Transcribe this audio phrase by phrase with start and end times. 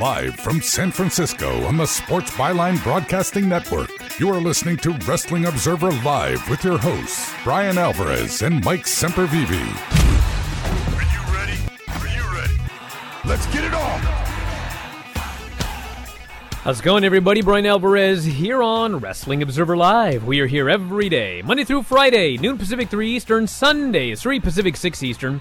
[0.00, 5.46] Live from San Francisco on the Sports Byline Broadcasting Network, you are listening to Wrestling
[5.46, 9.50] Observer Live with your hosts, Bryan Alvarez and Mike Sempervive.
[10.94, 11.58] Are you ready?
[11.88, 12.54] Are you ready?
[13.24, 13.98] Let's get it on!
[16.62, 17.42] How's it going, everybody?
[17.42, 20.24] Bryan Alvarez here on Wrestling Observer Live.
[20.24, 24.76] We are here every day, Monday through Friday, noon Pacific, 3 Eastern, Sundays, 3 Pacific,
[24.76, 25.40] 6 Eastern.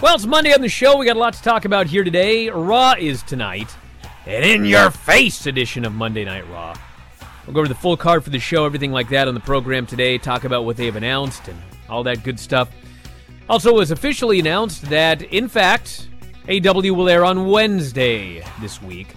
[0.00, 0.96] Well, it's Monday on the show.
[0.96, 2.48] We got a lot to talk about here today.
[2.48, 3.68] Raw is tonight,
[4.26, 6.76] an in your face edition of Monday Night Raw.
[7.46, 9.86] We'll go over the full card for the show, everything like that on the program
[9.86, 12.70] today, talk about what they've announced and all that good stuff.
[13.48, 16.08] Also, it was officially announced that, in fact,
[16.46, 19.08] AEW will air on Wednesday this week.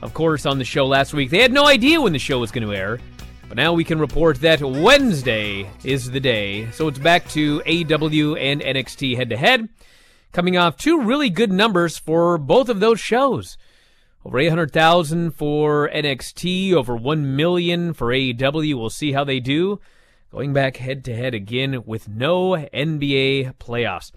[0.00, 2.50] Of course, on the show last week, they had no idea when the show was
[2.50, 3.00] going to air.
[3.48, 6.70] But now we can report that Wednesday is the day.
[6.70, 9.68] So it's back to AEW and NXT head to head,
[10.32, 13.56] coming off two really good numbers for both of those shows.
[14.26, 18.74] Over 800,000 for NXT, over 1 million for AEW.
[18.74, 19.78] We'll see how they do.
[20.32, 24.10] Going back head to head again with no NBA playoffs.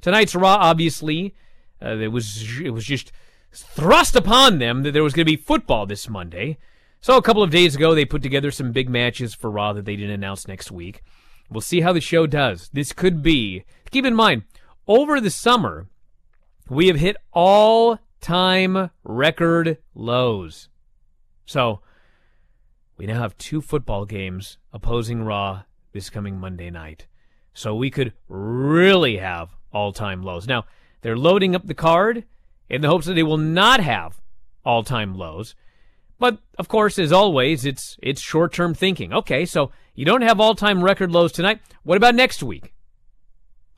[0.00, 1.34] Tonight's Raw, obviously,
[1.82, 3.10] uh, it was it was just
[3.50, 6.58] thrust upon them that there was going to be football this Monday.
[7.00, 9.84] So a couple of days ago, they put together some big matches for Raw that
[9.84, 11.02] they didn't announce next week.
[11.50, 12.70] We'll see how the show does.
[12.72, 13.64] This could be.
[13.90, 14.44] Keep in mind,
[14.86, 15.88] over the summer,
[16.68, 20.68] we have hit all time record lows.
[21.44, 21.80] So
[22.96, 27.06] we now have two football games opposing Raw this coming Monday night.
[27.54, 30.48] So we could really have all time lows.
[30.48, 30.64] Now,
[31.02, 32.24] they're loading up the card
[32.68, 34.20] in the hopes that they will not have
[34.64, 35.54] all time lows.
[36.18, 39.12] But of course, as always, it's it's short term thinking.
[39.12, 41.60] Okay, so you don't have all time record lows tonight.
[41.84, 42.74] What about next week?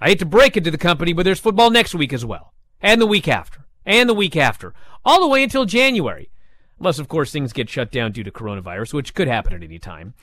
[0.00, 2.54] I hate to break it to the company, but there's football next week as well.
[2.80, 3.66] And the week after.
[3.88, 4.74] And the week after.
[5.04, 6.30] All the way until January.
[6.78, 9.78] Unless, of course, things get shut down due to coronavirus, which could happen at any
[9.78, 10.14] time.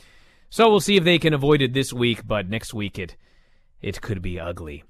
[0.50, 3.18] So we'll see if they can avoid it this week, but next week it
[3.82, 4.84] it could be ugly.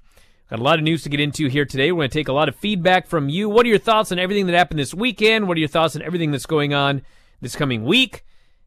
[0.48, 1.90] Got a lot of news to get into here today.
[1.90, 3.48] We're going to take a lot of feedback from you.
[3.48, 5.48] What are your thoughts on everything that happened this weekend?
[5.48, 7.02] What are your thoughts on everything that's going on
[7.40, 8.24] this coming week?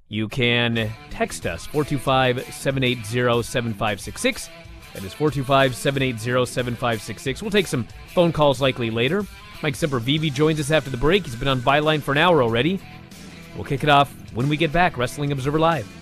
[0.09, 4.49] You can text us 425 780 7566.
[4.93, 7.41] That is 425 780 7566.
[7.41, 9.25] We'll take some phone calls likely later.
[9.61, 11.25] Mike Sempervive joins us after the break.
[11.25, 12.79] He's been on Byline for an hour already.
[13.55, 14.97] We'll kick it off when we get back.
[14.97, 15.98] Wrestling Observer Live.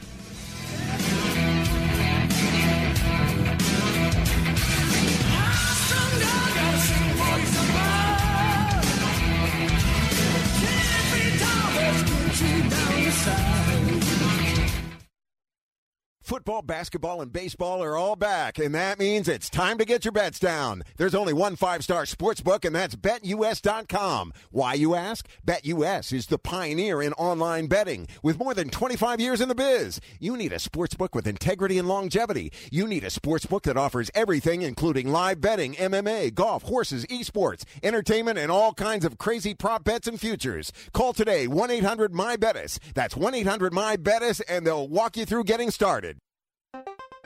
[16.67, 20.37] Basketball, and baseball are all back, and that means it's time to get your bets
[20.37, 20.83] down.
[20.97, 24.33] There's only one five star sports book, and that's betus.com.
[24.51, 25.27] Why, you ask?
[25.45, 29.99] BetUS is the pioneer in online betting with more than 25 years in the biz.
[30.19, 32.51] You need a sports book with integrity and longevity.
[32.69, 37.63] You need a sports book that offers everything, including live betting, MMA, golf, horses, esports,
[37.81, 40.73] entertainment, and all kinds of crazy prop bets and futures.
[40.91, 42.79] Call today 1 800 MyBetUS.
[42.93, 46.17] That's 1 800 MyBetUS, and they'll walk you through getting started.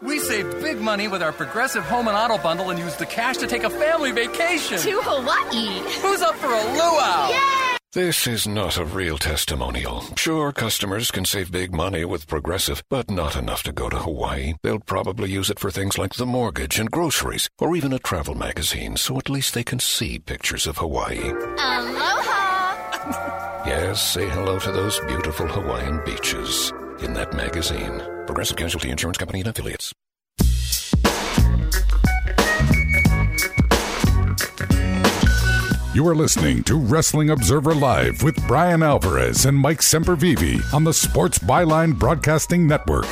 [0.00, 3.36] We saved big money with our Progressive Home and Auto Bundle and used the cash
[3.38, 4.78] to take a family vacation.
[4.78, 5.80] To Hawaii.
[6.02, 7.30] Who's up for a luau?
[7.30, 7.76] Yay!
[7.94, 10.02] This is not a real testimonial.
[10.14, 14.54] Sure, customers can save big money with Progressive, but not enough to go to Hawaii.
[14.62, 18.36] They'll probably use it for things like the mortgage and groceries, or even a travel
[18.36, 21.30] magazine, so at least they can see pictures of Hawaii.
[21.58, 22.76] Aloha!
[23.66, 28.00] yes, say hello to those beautiful Hawaiian beaches in that magazine.
[28.28, 29.94] Progressive Casualty Insurance Company and Affiliates.
[35.94, 40.92] You are listening to Wrestling Observer Live with Bryan Alvarez and Mike Sempervive on the
[40.92, 43.06] Sports Byline Broadcasting Network.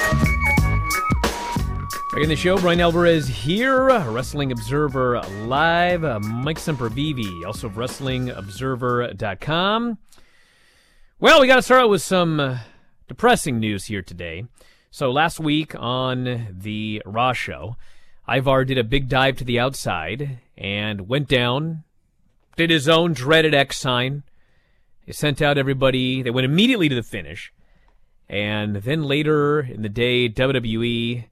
[2.12, 6.05] Back in the show, Bryan Alvarez here, Wrestling Observer Live.
[6.05, 9.99] Uh, Mike Sempervive, also of WrestlingObserver.com.
[11.21, 12.59] Well, we got to start out with some uh,
[13.09, 14.45] depressing news here today.
[14.97, 17.77] So last week on the Raw show,
[18.27, 21.85] Ivar did a big dive to the outside and went down,
[22.57, 24.23] did his own dreaded X sign.
[25.05, 26.23] He sent out everybody.
[26.23, 27.53] They went immediately to the finish.
[28.27, 31.27] And then later in the day, WWE,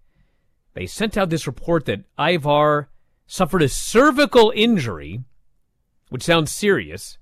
[0.74, 2.90] they sent out this report that Ivar
[3.26, 5.24] suffered a cervical injury,
[6.10, 7.16] which sounds serious,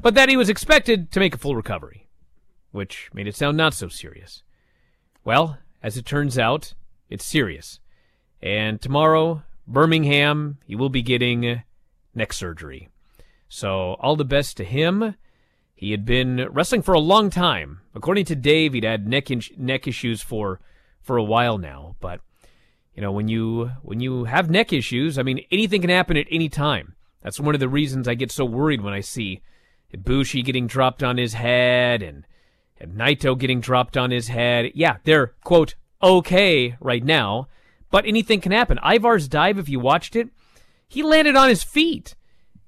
[0.00, 2.08] but that he was expected to make a full recovery,
[2.72, 4.42] which made it sound not so serious.
[5.22, 6.74] Well, as it turns out,
[7.08, 7.78] it's serious.
[8.42, 11.62] And tomorrow, Birmingham, he will be getting
[12.12, 12.88] neck surgery.
[13.48, 15.14] So, all the best to him.
[15.76, 17.82] He had been wrestling for a long time.
[17.94, 20.58] According to Dave, he'd had neck in- neck issues for
[21.02, 22.20] for a while now, but
[22.96, 26.26] you know, when you when you have neck issues, I mean, anything can happen at
[26.32, 26.96] any time.
[27.22, 29.40] That's one of the reasons I get so worried when I see
[29.94, 32.26] Ibushi getting dropped on his head and
[32.78, 34.72] and Naito getting dropped on his head.
[34.74, 37.48] Yeah, they're quote okay right now,
[37.90, 38.78] but anything can happen.
[38.82, 40.28] Ivar's dive, if you watched it,
[40.88, 42.14] he landed on his feet.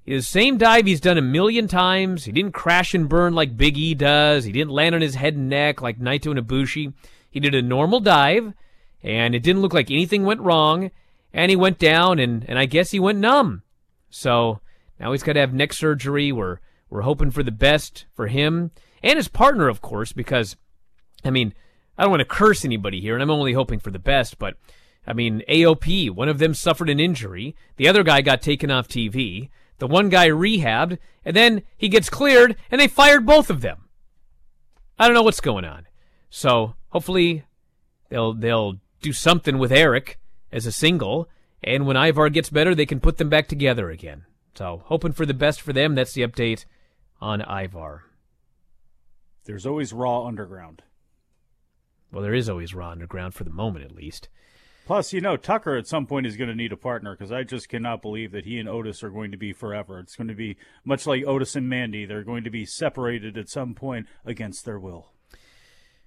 [0.05, 2.25] His same dive he's done a million times.
[2.25, 4.43] He didn't crash and burn like Big E does.
[4.43, 6.93] He didn't land on his head and neck like Naito and Ibushi.
[7.29, 8.53] He did a normal dive,
[9.03, 10.89] and it didn't look like anything went wrong.
[11.31, 13.61] And he went down, and, and I guess he went numb.
[14.09, 14.61] So
[14.99, 16.31] now he's got to have neck surgery.
[16.31, 16.57] We're
[16.89, 18.71] we're hoping for the best for him
[19.03, 20.55] and his partner, of course, because
[21.23, 21.53] I mean
[21.97, 24.55] I don't want to curse anybody here, and I'm only hoping for the best, but
[25.05, 27.55] I mean AOP, one of them suffered an injury.
[27.77, 29.49] The other guy got taken off TV.
[29.79, 33.85] The one guy rehabbed, and then he gets cleared, and they fired both of them.
[34.97, 35.87] I don't know what's going on.
[36.29, 37.43] So hopefully
[38.09, 40.19] they'll they'll do something with Erik
[40.51, 41.29] as a single,
[41.63, 44.25] and when Ivar gets better, they can put them back together again.
[44.55, 45.95] So hoping for the best for them.
[45.95, 46.65] That's the update
[47.21, 48.03] on Ivar.
[49.49, 50.83] There's always Raw Underground.
[52.11, 54.29] Well, there is always Raw Underground for the moment, at least.
[54.85, 57.41] Plus, you know, Tucker at some point is going to need a partner because I
[57.41, 59.97] just cannot believe that he and Otis are going to be forever.
[59.97, 62.05] It's going to be much like Otis and Mandy.
[62.05, 65.13] They're going to be separated at some point against their will.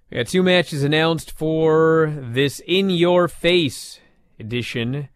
[0.08, 3.99] We got two matches announced for this in your face
[4.38, 5.08] edition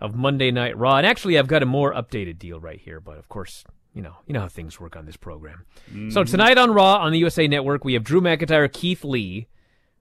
[0.00, 0.96] of Monday Night Raw.
[0.96, 3.62] And actually, I've got a more updated deal right here, but of course,
[3.94, 5.64] you know, you know how things work on this program.
[5.90, 6.10] Mm-hmm.
[6.10, 9.48] So tonight on Raw on the USA Network, we have Drew McIntyre, Keith Lee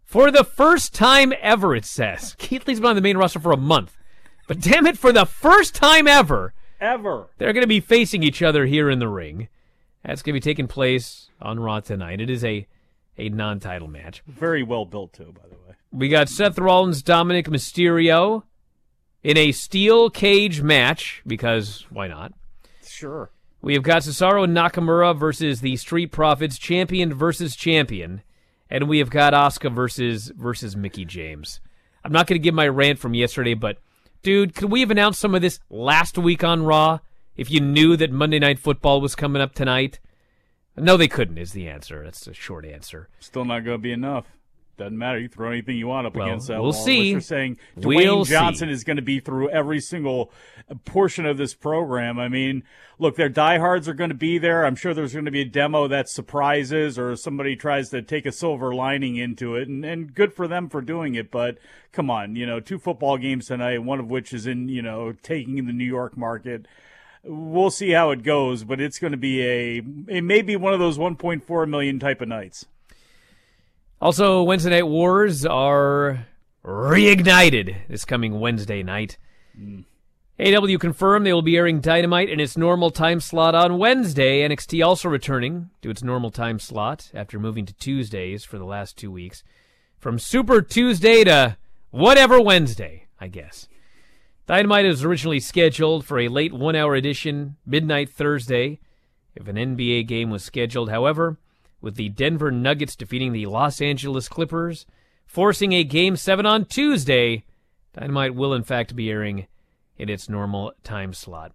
[0.05, 2.35] For the first time ever, it says.
[2.37, 3.97] Keith Lee's been on the main roster for a month.
[4.47, 7.29] But damn it, for the first time ever, Ever.
[7.37, 9.47] they're going to be facing each other here in the ring.
[10.03, 12.21] That's going to be taking place on Raw tonight.
[12.21, 12.65] It is a,
[13.17, 14.23] a non title match.
[14.25, 15.75] Very well built, too, by the way.
[15.91, 18.43] We got Seth Rollins, Dominik Mysterio
[19.23, 22.33] in a steel cage match, because why not?
[22.85, 23.31] Sure.
[23.61, 28.21] We have got Cesaro and Nakamura versus the Street Profits, champion versus champion,
[28.69, 31.59] and we have got Asuka versus versus Mickie James.
[32.03, 33.77] I'm not going to give my rant from yesterday, but
[34.23, 36.99] dude, could we have announced some of this last week on Raw
[37.35, 39.99] if you knew that Monday Night Football was coming up tonight?
[40.77, 41.37] No, they couldn't.
[41.37, 42.03] Is the answer?
[42.05, 43.09] That's a short answer.
[43.19, 44.25] Still not going to be enough.
[44.79, 45.19] Doesn't matter.
[45.19, 46.85] You throw anything you want up Well, against that we'll wall.
[46.85, 47.11] see.
[47.11, 48.73] You're saying Dwayne We'll Johnson see.
[48.73, 50.31] is going to be through every single
[50.85, 52.17] portion of this program.
[52.17, 52.63] I mean,
[52.97, 54.65] look, their diehards are going to be there.
[54.65, 58.25] I'm sure there's going to be a demo that surprises or somebody tries to take
[58.25, 61.29] a silver lining into it, and, and good for them for doing it.
[61.29, 61.57] But
[61.91, 65.11] come on, you know, two football games tonight, one of which is in, you know,
[65.23, 66.65] taking in the New York market.
[67.21, 70.73] We'll see how it goes, but it's going to be a it may be one
[70.73, 72.65] of those 1.4 million type of nights.
[74.01, 76.25] Also, Wednesday Night Wars are
[76.63, 79.17] reignited this coming Wednesday night.
[79.55, 79.81] Hmm.
[80.39, 84.47] AEW confirmed they will be airing Dynamite in its normal time slot on Wednesday.
[84.47, 88.97] NXT also returning to its normal time slot after moving to Tuesdays for the last
[88.97, 89.43] two weeks.
[89.97, 91.57] From Super Tuesday to
[91.91, 93.67] whatever Wednesday, I guess.
[94.47, 98.79] Dynamite is originally scheduled for a late one hour edition, midnight Thursday,
[99.35, 100.89] if an NBA game was scheduled.
[100.89, 101.37] However,
[101.81, 104.85] with the Denver Nuggets defeating the Los Angeles Clippers,
[105.25, 107.43] forcing a Game 7 on Tuesday,
[107.93, 109.47] Dynamite will in fact be airing
[109.97, 111.51] in its normal time slot.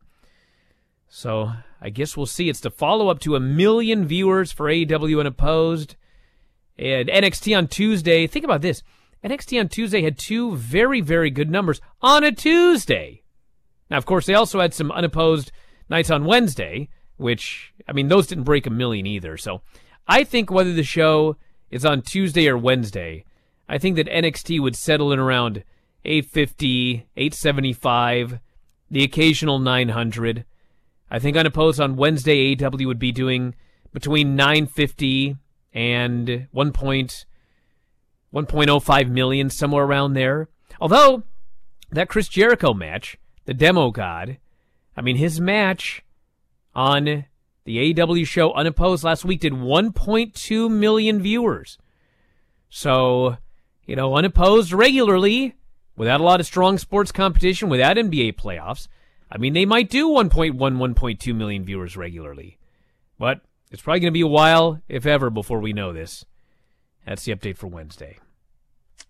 [1.08, 2.48] So I guess we'll see.
[2.48, 5.96] It's the follow up to a million viewers for AEW Unopposed.
[6.76, 8.26] And NXT on Tuesday.
[8.26, 8.82] Think about this.
[9.22, 13.22] NXT on Tuesday had two very, very good numbers on a Tuesday.
[13.90, 15.52] Now, of course, they also had some unopposed
[15.88, 19.36] nights on Wednesday, which, I mean, those didn't break a million either.
[19.36, 19.62] So
[20.06, 21.36] I think whether the show
[21.70, 23.24] is on Tuesday or Wednesday,
[23.68, 25.64] I think that NXT would settle in around
[26.04, 28.38] 850, 875,
[28.90, 30.44] the occasional 900.
[31.10, 33.54] I think on a post on Wednesday, AEW would be doing
[33.92, 35.36] between 950
[35.72, 36.72] and 1.
[36.72, 37.24] Point,
[38.34, 40.48] 1.05 million, somewhere around there.
[40.80, 41.22] Although,
[41.90, 44.38] that Chris Jericho match, the Demo God,
[44.96, 46.02] I mean, his match
[46.74, 47.24] on
[47.64, 51.78] the AEW show Unopposed last week did 1.2 million viewers.
[52.68, 53.38] So,
[53.86, 55.54] you know, Unopposed regularly,
[55.96, 58.88] without a lot of strong sports competition, without NBA playoffs,
[59.30, 62.58] I mean, they might do 1.1, 1.2 million viewers regularly.
[63.18, 63.40] But
[63.70, 66.24] it's probably going to be a while, if ever, before we know this.
[67.06, 68.18] That's the update for Wednesday.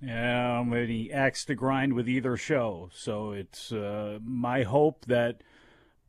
[0.00, 2.90] Yeah, I'm any axe to grind with either show.
[2.92, 5.42] So it's uh, my hope that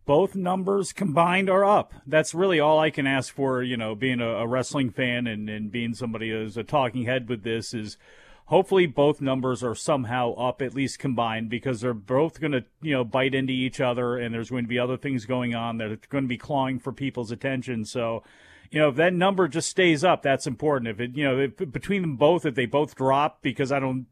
[0.05, 1.93] both numbers combined are up.
[2.05, 5.49] That's really all I can ask for, you know, being a, a wrestling fan and,
[5.49, 7.97] and being somebody who's a talking head with this is
[8.45, 12.93] hopefully both numbers are somehow up, at least combined, because they're both going to, you
[12.93, 15.91] know, bite into each other and there's going to be other things going on that
[15.91, 17.85] are going to be clawing for people's attention.
[17.85, 18.23] So,
[18.69, 20.89] you know, if that number just stays up, that's important.
[20.89, 24.05] If it, you know, if, between them both, if they both drop, because I don't,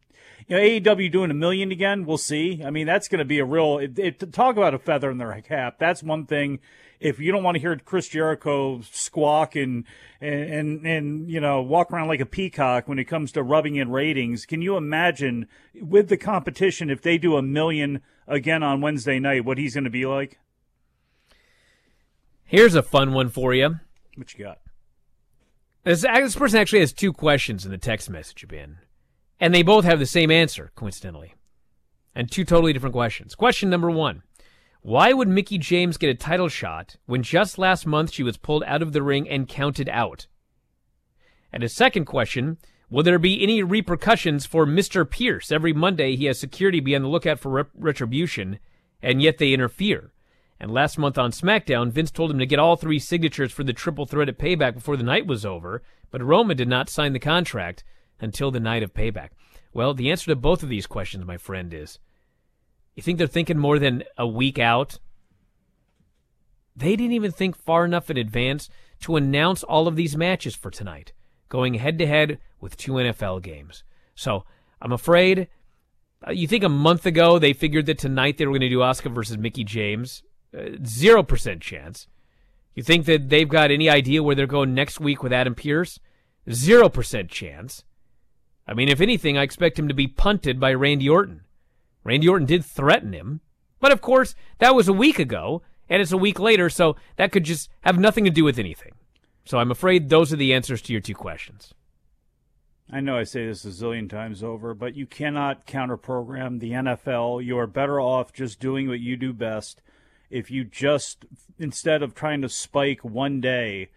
[0.48, 2.62] you know, AEW doing a million again, we'll see.
[2.64, 5.18] I mean, that's going to be a real, it, it, talk about a feather in
[5.18, 5.78] their cap.
[5.80, 6.60] That's one thing.
[7.00, 9.84] If you don't want to hear Chris Jericho squawk and,
[10.22, 13.92] and, and, you know, walk around like a peacock when it comes to rubbing in
[13.92, 15.48] ratings, can you imagine
[15.82, 19.84] with the competition, if they do a million again on Wednesday night, what he's going
[19.84, 20.40] to be like?
[22.46, 23.80] Here's a fun one for you.
[24.16, 24.60] What you got?
[25.84, 28.78] This, this person actually has two questions in the text message bin,
[29.40, 31.36] and they both have the same answer, coincidentally,
[32.16, 33.36] and two totally different questions.
[33.36, 34.24] Question number one
[34.82, 38.64] Why would Mickie James get a title shot when just last month she was pulled
[38.66, 40.28] out of the ring and counted out?
[41.52, 42.58] And his second question
[42.90, 45.10] Will there be any repercussions for Mr.
[45.10, 45.52] Pearce?
[45.52, 48.60] Every Monday he has security be on the lookout for rep- retribution,
[49.02, 50.14] and yet they interfere.
[50.60, 53.74] And last month on SmackDown, Vince told him to get all three signatures for the
[53.74, 57.20] triple threat at Payback before the night was over, but Roman did not sign the
[57.20, 57.84] contract
[58.20, 59.30] until the night of Payback.
[59.74, 62.00] Well, the answer to both of these questions, my friend, is
[62.96, 65.00] you think they're thinking more than a week out?
[66.76, 68.70] They didn't even think far enough in advance
[69.02, 71.14] to announce all of these matches for tonight,
[71.50, 73.84] going head to head with two NFL games.
[74.16, 74.46] So
[74.82, 75.48] I'm afraid.
[76.28, 78.80] uh, You think a month ago they figured that tonight they were going to do
[78.80, 80.24] Asuka versus Mickie James?
[80.56, 82.08] Uh, Zero percent chance.
[82.76, 86.00] You think that they've got any idea where they're going next week with Adam Pearce?
[86.52, 87.84] Zero percent chance.
[88.68, 91.42] I mean, if anything, I expect him to be punted by Randy Orton.
[92.04, 93.42] Randy Orton did threaten him,
[93.80, 97.32] but of course, that was a week ago, and it's a week later, so that
[97.32, 98.94] could just have nothing to do with anything.
[99.46, 101.74] So I'm afraid those are the answers to your two questions.
[102.92, 106.72] I know I say this a zillion times over, but you cannot counter program the
[106.72, 107.44] NFL.
[107.44, 109.82] You are better off just doing what you do best.
[110.30, 111.26] If you just,
[111.58, 113.90] instead of trying to spike one day,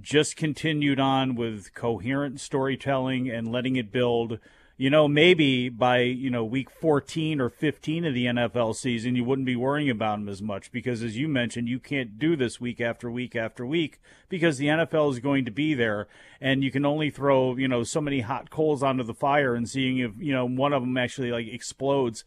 [0.00, 4.38] just continued on with coherent storytelling and letting it build
[4.82, 9.22] you know, maybe by, you know, week 14 or 15 of the NFL season, you
[9.22, 12.60] wouldn't be worrying about him as much because, as you mentioned, you can't do this
[12.60, 16.08] week after week after week because the NFL is going to be there
[16.40, 19.68] and you can only throw, you know, so many hot coals onto the fire and
[19.68, 22.24] seeing if, you know, one of them actually like explodes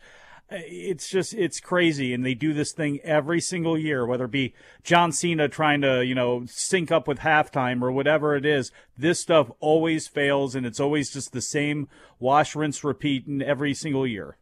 [0.50, 2.14] it's just it's crazy.
[2.14, 6.06] And they do this thing every single year whether it be john cena trying to
[6.06, 8.72] you know sync up with halftime or whatever it is.
[8.98, 11.88] This stuff always fails and it's always just the same
[12.20, 14.38] wash rinse repeat in every single year.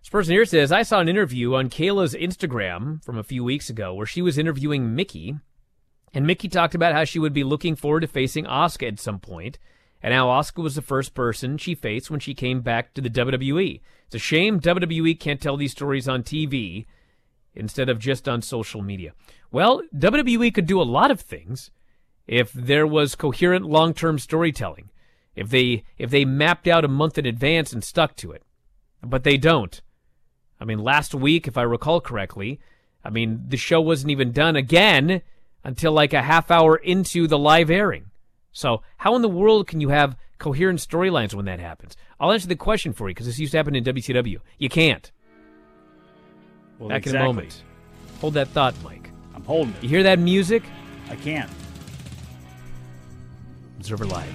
[0.00, 3.68] This person here says i saw an interview on kayla's instagram from a few weeks
[3.68, 5.36] ago where she was interviewing mickie
[6.14, 9.18] and mickie talked about how she would be looking forward to facing asuka at some
[9.18, 9.58] point
[10.02, 13.10] and now Asuka was the first person she faced when she came back to the
[13.10, 13.80] WWE.
[14.06, 16.86] It's a shame WWE can't tell these stories on TV
[17.54, 19.12] instead of just on social media.
[19.50, 21.70] Well, WWE could do a lot of things
[22.26, 24.90] if there was coherent long-term storytelling.
[25.34, 28.42] If they if they mapped out a month in advance and stuck to it.
[29.02, 29.80] But they don't.
[30.60, 32.60] I mean, last week, if I recall correctly,
[33.04, 35.22] I mean, the show wasn't even done again
[35.62, 38.06] until like a half hour into the live airing.
[38.52, 41.96] So, how in the world can you have coherent storylines when that happens?
[42.18, 44.38] I'll answer the question for you because this used to happen in WCW.
[44.58, 45.10] You can't.
[46.78, 47.18] Well, Back exactly.
[47.18, 47.62] in a moment.
[48.20, 49.10] Hold that thought, Mike.
[49.34, 49.82] I'm holding it.
[49.82, 50.62] You hear that music?
[51.10, 51.50] I can't.
[53.78, 54.34] Observer Live.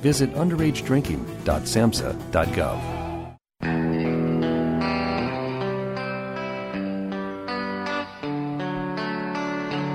[0.00, 3.00] visit underagedrinking.samhsa.gov.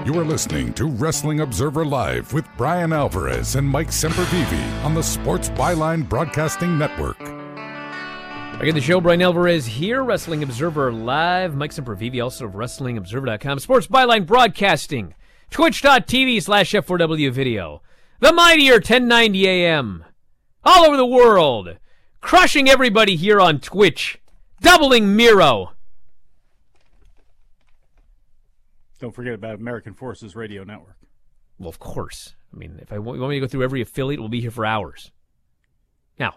[0.05, 5.01] You are listening to Wrestling Observer Live with Bryan Alvarez and Mike Sempervive on the
[5.01, 7.17] Sports Byline Broadcasting Network.
[7.17, 11.55] Back in the show, Bryan Alvarez here, Wrestling Observer Live.
[11.55, 13.57] Mike Sempervive, also of WrestlingObserver.com.
[13.57, 15.15] Sports Byline Broadcasting.
[15.49, 17.81] Twitch.tv slash F4W video.
[18.19, 20.05] The mightier 1090 AM.
[20.63, 21.77] All over the world.
[22.21, 24.19] Crushing everybody here on Twitch.
[24.61, 25.73] Doubling Miro.
[28.99, 30.97] Don't forget about American Forces Radio Network.
[31.59, 32.35] Well, of course.
[32.53, 34.41] I mean, if I want, you want me to go through every affiliate, we'll be
[34.41, 35.11] here for hours.
[36.17, 36.35] Now,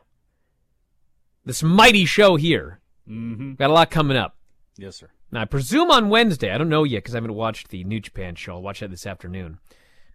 [1.44, 2.80] this mighty show here.
[3.08, 3.54] Mm-hmm.
[3.54, 4.36] Got a lot coming up.
[4.76, 5.10] Yes, sir.
[5.30, 8.00] Now, I presume on Wednesday, I don't know yet because I haven't watched the New
[8.00, 8.54] Japan show.
[8.54, 9.58] I'll watch that this afternoon.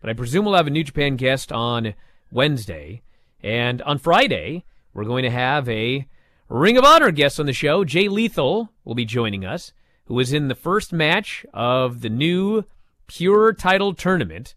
[0.03, 1.93] But I presume we'll have a New Japan guest on
[2.29, 3.03] Wednesday.
[3.41, 6.05] And on Friday, we're going to have a
[6.49, 7.85] Ring of Honor guest on the show.
[7.85, 9.71] Jay Lethal will be joining us,
[10.07, 12.65] who was in the first match of the new
[13.07, 14.55] Pure Title Tournament,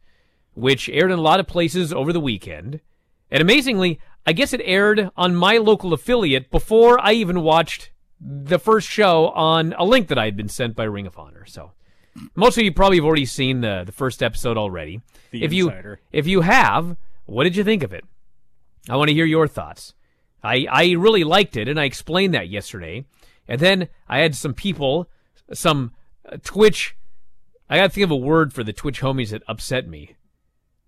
[0.54, 2.80] which aired in a lot of places over the weekend.
[3.30, 8.58] And amazingly, I guess it aired on my local affiliate before I even watched the
[8.58, 11.46] first show on a link that I had been sent by Ring of Honor.
[11.46, 11.70] So
[12.34, 15.00] most of you probably have already seen the the first episode already.
[15.30, 16.00] The if Insider.
[16.12, 18.04] you if you have, what did you think of it?
[18.88, 19.94] I want to hear your thoughts.
[20.42, 23.04] I I really liked it, and I explained that yesterday.
[23.48, 25.08] And then I had some people,
[25.52, 25.92] some
[26.30, 26.96] uh, Twitch.
[27.68, 30.16] I got to think of a word for the Twitch homies that upset me.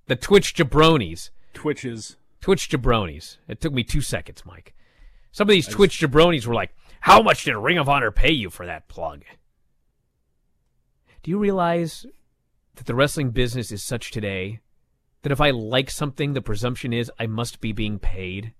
[0.07, 1.31] The Twitch jabronis.
[1.55, 2.17] Twitches.
[2.41, 3.37] Twitch jabronis.
[3.49, 4.75] It took me two seconds, Mike.
[5.33, 8.49] Some of these Twitch jabronis were like, "How much did Ring of Honor pay you
[8.51, 9.25] for that plug?"
[11.29, 12.07] Do you realize
[12.77, 14.61] that the wrestling business is such today
[15.21, 18.55] that if I like something, the presumption is I must be being paid?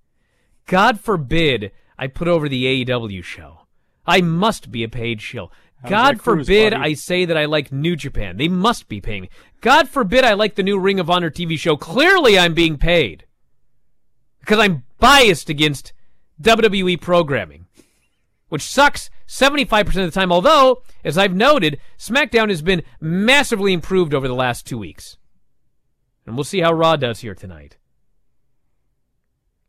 [0.67, 3.61] God forbid I put over the AEW show.
[4.05, 5.51] I must be a paid shill.
[5.81, 6.75] How's God that cruise, forbid?
[6.75, 8.37] I say that I like New Japan.
[8.37, 9.29] They must be paying me.
[9.61, 11.75] God forbid I like the new Ring of Honor TV show.
[11.75, 13.25] Clearly I'm being paid.
[14.41, 15.91] Because I'm biased against
[16.39, 17.65] WWE programming,
[18.49, 20.31] which sucks 75% of the time.
[20.31, 25.17] Although, as I've noted, SmackDown has been massively improved over the last two weeks.
[26.25, 27.77] And we'll see how Raw does here tonight.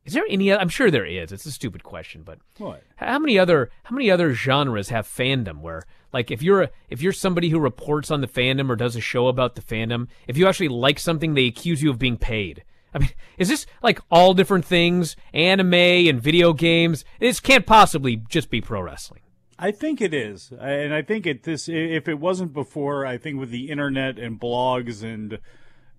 [0.05, 0.53] Is there any?
[0.53, 1.31] I'm sure there is.
[1.31, 2.83] It's a stupid question, but What?
[2.97, 7.03] how many other how many other genres have fandom where like if you're a, if
[7.03, 10.39] you're somebody who reports on the fandom or does a show about the fandom, if
[10.39, 12.65] you actually like something, they accuse you of being paid.
[12.95, 17.05] I mean, is this like all different things, anime and video games?
[17.21, 19.21] This can't possibly just be pro wrestling.
[19.63, 23.39] I think it is, and I think it this if it wasn't before, I think
[23.39, 25.39] with the internet and blogs and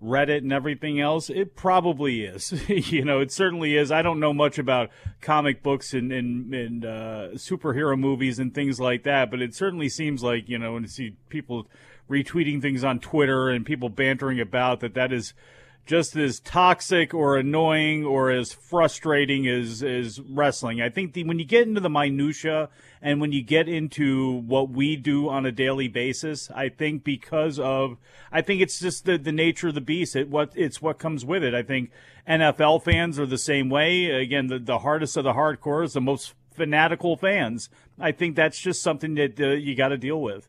[0.02, 2.68] Reddit and everything else, it probably is.
[2.68, 3.92] you know, it certainly is.
[3.92, 8.80] I don't know much about comic books and and, and uh, superhero movies and things
[8.80, 11.68] like that, but it certainly seems like you know, when you see people
[12.10, 15.34] retweeting things on Twitter and people bantering about that, that is
[15.84, 20.80] just as toxic or annoying or as frustrating as as wrestling.
[20.80, 22.68] I think the, when you get into the minutia
[23.00, 27.58] and when you get into what we do on a daily basis, I think because
[27.58, 27.96] of
[28.30, 30.14] I think it's just the the nature of the beast.
[30.14, 31.54] It what it's what comes with it.
[31.54, 31.90] I think
[32.28, 34.06] NFL fans are the same way.
[34.06, 37.68] Again, the the hardest of the hardcore is the most fanatical fans.
[37.98, 40.48] I think that's just something that uh, you got to deal with.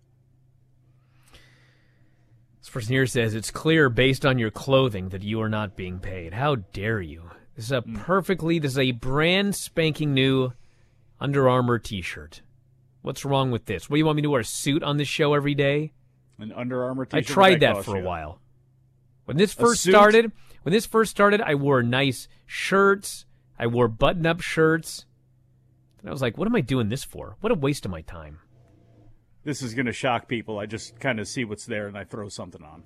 [2.73, 6.33] Person here says it's clear based on your clothing that you are not being paid.
[6.33, 7.29] How dare you?
[7.55, 7.97] This is a hmm.
[7.97, 10.53] perfectly this is a brand spanking new
[11.19, 12.41] Under Armour t-shirt.
[13.03, 13.87] What's wrong with this?
[13.87, 15.93] What do you want me to wear a suit on this show every day?
[16.39, 17.29] An Under Armour t-shirt.
[17.29, 18.05] I tried that cost for a you?
[18.05, 18.41] while.
[19.25, 20.31] When this first started,
[20.63, 23.25] when this first started, I wore nice shirts.
[23.59, 25.05] I wore button-up shirts.
[25.99, 27.37] And I was like, what am I doing this for?
[27.39, 28.39] What a waste of my time.
[29.43, 30.59] This is going to shock people.
[30.59, 32.83] I just kind of see what's there and I throw something on.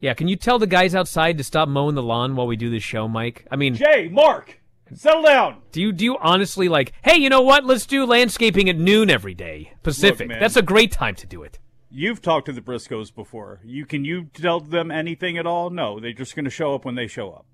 [0.00, 2.70] Yeah, can you tell the guys outside to stop mowing the lawn while we do
[2.70, 3.46] this show, Mike?
[3.50, 4.60] I mean, Jay, Mark,
[4.94, 5.62] settle down.
[5.70, 7.64] Do you do you honestly like, hey, you know what?
[7.64, 10.28] Let's do landscaping at noon every day, Pacific.
[10.28, 10.40] man.
[10.40, 11.60] That's a great time to do it.
[11.88, 13.60] You've talked to the Briscoes before.
[13.64, 15.70] You can you tell them anything at all?
[15.70, 17.46] No, they're just going to show up when they show up.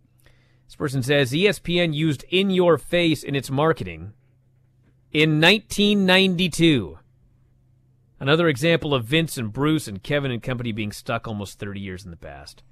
[0.66, 4.12] This person says ESPN used "in your face" in its marketing
[5.12, 6.98] in 1992.
[8.20, 12.04] Another example of Vince and Bruce and Kevin and company being stuck almost 30 years
[12.04, 12.62] in the past.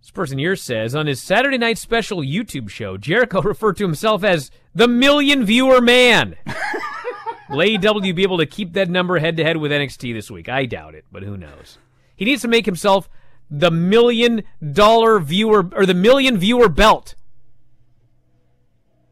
[0.00, 4.24] This person here says on his Saturday night special YouTube show, Jericho referred to himself
[4.24, 6.36] as the million viewer man.
[7.50, 10.48] Will AEW be able to keep that number head to head with NXT this week?
[10.48, 11.78] I doubt it, but who knows?
[12.16, 13.08] He needs to make himself
[13.50, 17.14] the million dollar viewer or the million viewer belt.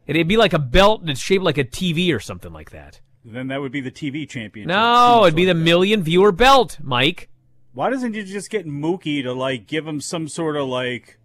[0.07, 2.99] It'd be like a belt that's shaped like a TV or something like that.
[3.25, 4.67] Then that would be the TV championship.
[4.67, 7.29] No, it'd be the million viewer belt, Mike.
[7.73, 11.17] Why doesn't you just get Mookie to like give him some sort of like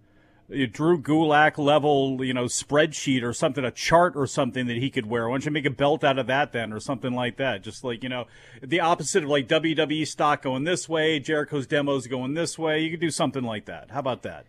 [0.49, 5.07] Drew Gulak level, you know, spreadsheet or something, a chart or something that he could
[5.07, 5.29] wear?
[5.29, 7.63] Why don't you make a belt out of that then, or something like that?
[7.63, 8.27] Just like you know,
[8.63, 12.81] the opposite of like WWE stock going this way, Jericho's demos going this way.
[12.81, 13.91] You could do something like that.
[13.91, 14.47] How about that?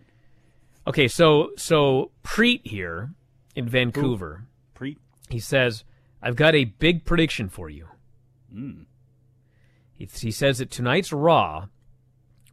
[0.88, 3.10] Okay, so so Preet here
[3.56, 4.46] in Vancouver.
[4.74, 4.98] Preet.
[5.30, 5.84] He says,
[6.22, 7.88] "I've got a big prediction for you."
[8.54, 8.86] Mm.
[9.94, 11.68] He, he says that tonight's Raw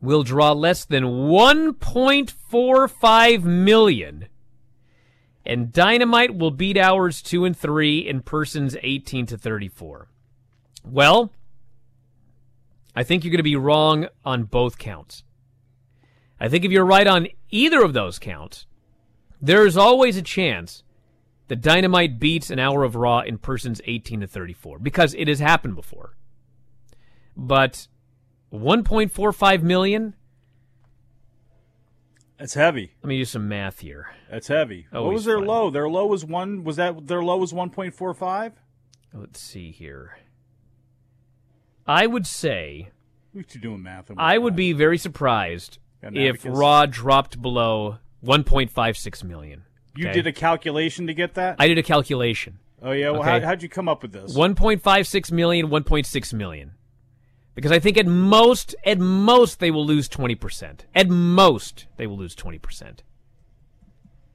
[0.00, 4.26] will draw less than 1.45 million,
[5.44, 10.09] and Dynamite will beat hours two and three in persons 18 to 34.
[10.85, 11.33] Well,
[12.94, 15.24] I think you're going to be wrong on both counts.
[16.40, 18.66] I think if you're right on either of those counts,
[19.40, 20.83] there's always a chance
[21.48, 25.40] that Dynamite beats an hour of Raw in persons 18 to 34 because it has
[25.40, 26.16] happened before.
[27.37, 27.87] But
[28.52, 30.14] 1.45 million?
[32.38, 32.92] That's heavy.
[33.02, 34.09] Let me do some math here.
[34.30, 34.87] That's heavy.
[34.92, 35.46] Oh, what was their fine.
[35.46, 35.70] low?
[35.70, 36.64] Their low was one.
[36.64, 38.52] Was that their low was one point four five?
[39.14, 40.18] Let's see here.
[41.87, 42.90] I would say
[43.32, 44.11] We should doing math.
[44.18, 46.44] I would be very surprised if?
[46.44, 49.62] Raw dropped below 1.56 million.
[49.96, 50.14] You okay?
[50.14, 51.56] did a calculation to get that?
[51.59, 52.59] I did a calculation.
[52.82, 53.11] oh yeah.
[53.11, 53.40] Well, Okay.
[53.40, 54.37] how, how'd you come up with this?
[54.37, 56.72] 1.56 million, 1.6 million.
[57.54, 60.80] Because I think at most, at most, they will lose 20%.
[60.94, 62.98] At most, they will lose 20%.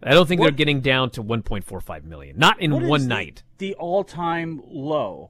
[0.04, 2.40] I don't think they're getting down to 1.45 million.
[2.40, 3.44] Not in What one the- night.
[3.60, 5.30] The all-time low.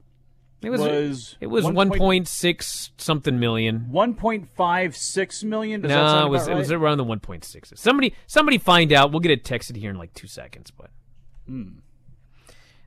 [0.61, 3.87] It was, was it was 1.6 something million.
[3.91, 5.81] 1.56 million.
[5.81, 7.77] Does that no, it was about it was around the 1.6.
[7.77, 9.11] Somebody somebody find out.
[9.11, 10.91] We'll get it texted here in like 2 seconds, but
[11.47, 11.79] Hmm.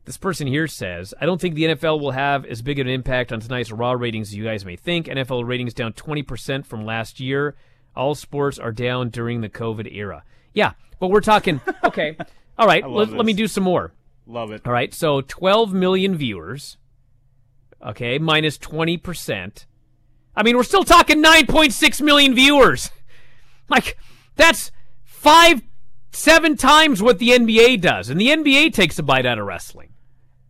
[0.04, 2.92] This person here says, I don't think the NFL will have as big of an
[2.92, 5.06] impact on tonight's Raw ratings as you guys may think.
[5.06, 7.56] NFL ratings down 20% from last year.
[7.96, 10.24] All sports are down during the COVID era.
[10.52, 12.16] Yeah, but we're talking, okay.
[12.58, 13.92] All right, let, let me do some more.
[14.26, 14.62] Love it.
[14.66, 16.76] All right, so 12 million viewers.
[17.85, 19.66] Okay, minus 20%.
[20.37, 22.90] I mean, we're still talking 9.6 million viewers.
[23.66, 23.97] Like,
[24.37, 24.70] that's
[25.05, 25.62] five,
[26.12, 28.11] seven times what the NBA does.
[28.11, 29.93] And the NBA takes a bite out of wrestling.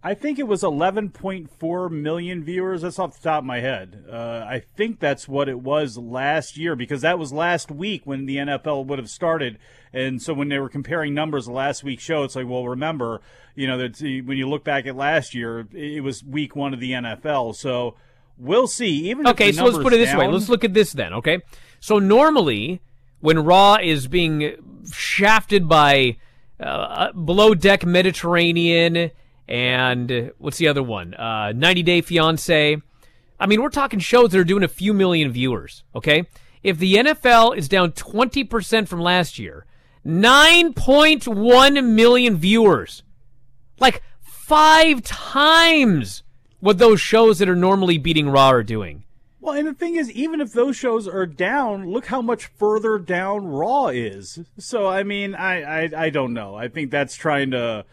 [0.06, 2.82] I think it was 11.4 million viewers.
[2.82, 4.04] That's off the top of my head.
[4.06, 8.26] Uh, I think that's what it was last year because that was last week when
[8.26, 9.58] the NFL would have started.
[9.94, 13.22] And so when they were comparing numbers last week's show, it's like, well, remember,
[13.54, 16.80] you know, that when you look back at last year, it was week one of
[16.80, 17.56] the NFL.
[17.56, 17.96] So
[18.36, 19.08] we'll see.
[19.08, 20.28] Even Okay, so let's put it this way.
[20.28, 21.40] Let's look at this then, okay?
[21.80, 22.82] So normally,
[23.20, 26.18] when Raw is being shafted by
[26.60, 29.10] uh, Below Deck Mediterranean
[29.48, 31.14] and what's the other one?
[31.14, 32.76] Uh, 90 Day Fiance.
[33.38, 36.24] I mean, we're talking shows that are doing a few million viewers, okay?
[36.62, 39.66] If the NFL is down 20% from last year,
[40.06, 43.02] 9.1 million viewers.
[43.78, 46.22] Like five times
[46.60, 49.04] what those shows that are normally beating Raw are doing.
[49.40, 52.98] Well, and the thing is, even if those shows are down, look how much further
[52.98, 54.38] down Raw is.
[54.56, 56.54] So, I mean, I, I, I don't know.
[56.54, 57.84] I think that's trying to,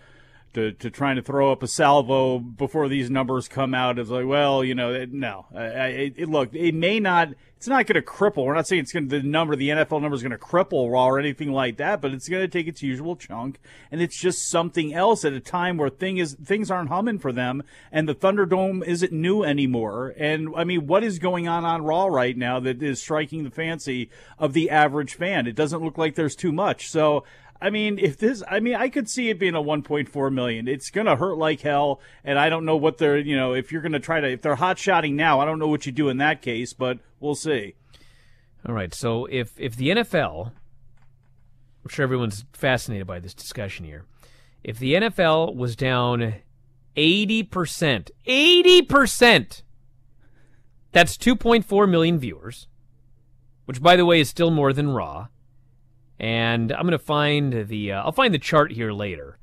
[0.53, 3.97] to, to trying to throw up a salvo before these numbers come out.
[3.97, 5.45] It's like, well, you know, it, no.
[5.55, 7.29] I, I, it, look, it may not.
[7.57, 8.45] It's not going to cripple.
[8.45, 10.91] We're not saying it's going to the number, the NFL number is going to cripple
[10.91, 13.59] Raw or anything like that, but it's going to take its usual chunk,
[13.91, 17.31] and it's just something else at a time where thing is things aren't humming for
[17.31, 17.61] them,
[17.91, 20.15] and the Thunderdome isn't new anymore.
[20.17, 23.51] And I mean, what is going on on Raw right now that is striking the
[23.51, 24.09] fancy
[24.39, 25.45] of the average fan?
[25.45, 26.89] It doesn't look like there's too much.
[26.89, 27.23] So.
[27.61, 30.67] I mean, if this, I mean, I could see it being a 1.4 million.
[30.67, 33.71] It's going to hurt like hell, and I don't know what they're, you know, if
[33.71, 35.91] you're going to try to, if they're hot shotting now, I don't know what you
[35.91, 37.75] do in that case, but we'll see.
[38.67, 40.51] All right, so if if the NFL,
[41.83, 44.05] I'm sure everyone's fascinated by this discussion here.
[44.63, 46.35] If the NFL was down
[46.95, 49.61] 80%, 80%,
[50.91, 52.67] that's 2.4 million viewers,
[53.65, 55.27] which by the way is still more than Raw.
[56.21, 59.39] And I'm going to find the uh, I'll find the chart here later.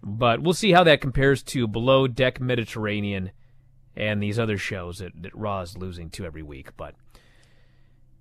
[0.00, 3.32] But we'll see how that compares to Below Deck Mediterranean
[3.96, 6.76] and these other shows that, that Raw is losing to every week.
[6.76, 6.94] But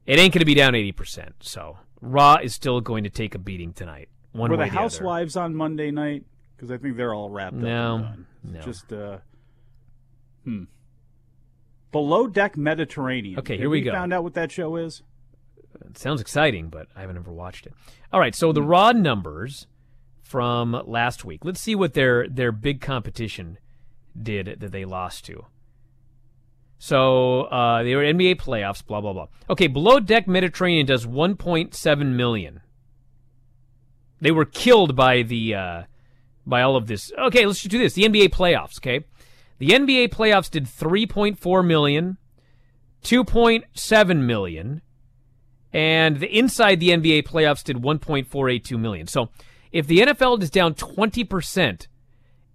[0.08, 1.34] it ain't going to be down 80%.
[1.42, 4.10] So Raw is still going to take a beating tonight.
[4.32, 4.72] One Were the other.
[4.72, 6.26] Housewives on Monday night?
[6.56, 7.62] Because I think they're all wrapped up.
[7.62, 8.26] No, done.
[8.44, 8.62] no.
[8.62, 9.20] Just uh,
[10.44, 10.64] hmm.
[11.92, 13.38] Below Deck Mediterranean.
[13.40, 13.92] Okay, here we go.
[13.92, 15.04] Found out what that show is.
[15.86, 17.74] It sounds exciting, but I haven't ever watched it.
[18.12, 19.68] All right, so the raw numbers
[20.30, 21.44] from last week.
[21.44, 23.58] Let's see what their their big competition
[24.22, 25.46] did that they lost to.
[26.78, 28.86] So uh, they were NBA playoffs.
[28.86, 29.28] Blah blah blah.
[29.50, 32.62] Okay, below deck Mediterranean does 1.7 million.
[34.22, 35.84] They were killed by the uh,
[36.46, 37.12] by all of this.
[37.18, 37.94] Okay, let's just do this.
[37.94, 38.80] The NBA playoffs.
[38.80, 39.06] Okay,
[39.58, 42.18] the NBA playoffs did 3.4 million,
[43.04, 44.82] 2.7 million
[45.74, 49.08] and the inside the NBA playoffs did 1.482 million.
[49.08, 49.30] So
[49.72, 51.88] if the NFL is down 20%,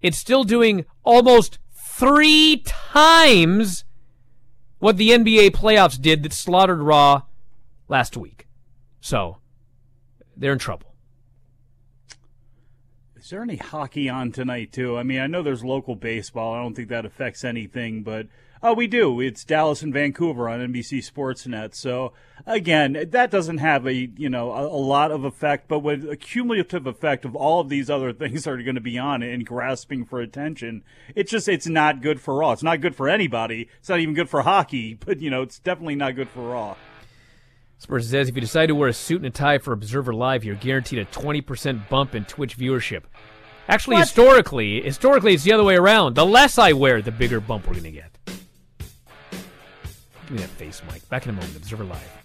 [0.02, 3.84] it's still doing almost three times
[4.78, 7.22] what the NBA playoffs did that slaughtered Raw
[7.88, 8.46] last week.
[9.00, 9.38] So
[10.36, 10.93] they're in trouble.
[13.24, 14.98] Is there any hockey on tonight too?
[14.98, 16.52] I mean, I know there's local baseball.
[16.52, 18.26] I don't think that affects anything, but
[18.62, 19.18] oh, we do.
[19.18, 21.74] It's Dallas and Vancouver on NBC Sportsnet.
[21.74, 22.12] So
[22.44, 26.18] again, that doesn't have a you know a, a lot of effect, but with a
[26.18, 30.04] cumulative effect of all of these other things are going to be on and grasping
[30.04, 30.84] for attention,
[31.14, 32.52] it's just it's not good for Raw.
[32.52, 33.70] It's not good for anybody.
[33.78, 36.76] It's not even good for hockey, but you know it's definitely not good for Raw.
[37.78, 40.44] Spurs says if you decide to wear a suit and a tie for Observer Live,
[40.44, 43.02] you're guaranteed a 20% bump in Twitch viewership.
[43.68, 44.02] Actually, What?
[44.04, 46.14] historically, historically, it's the other way around.
[46.14, 48.10] The less I wear, the bigger bump we're going to get.
[50.26, 51.06] Give me that face, Mike.
[51.08, 51.56] Back in a moment.
[51.56, 52.23] Observer Live.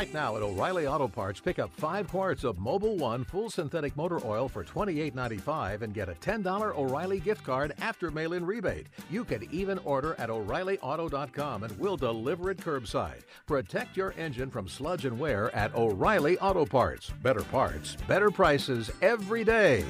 [0.00, 3.94] Right now at O'Reilly Auto Parts, pick up five quarts of Mobil One full synthetic
[3.98, 8.86] motor oil for $28.95 and get a $10 O'Reilly gift card after mail in rebate.
[9.10, 13.24] You can even order at O'ReillyAuto.com and we'll deliver it curbside.
[13.44, 17.10] Protect your engine from sludge and wear at O'Reilly Auto Parts.
[17.22, 19.84] Better parts, better prices every day.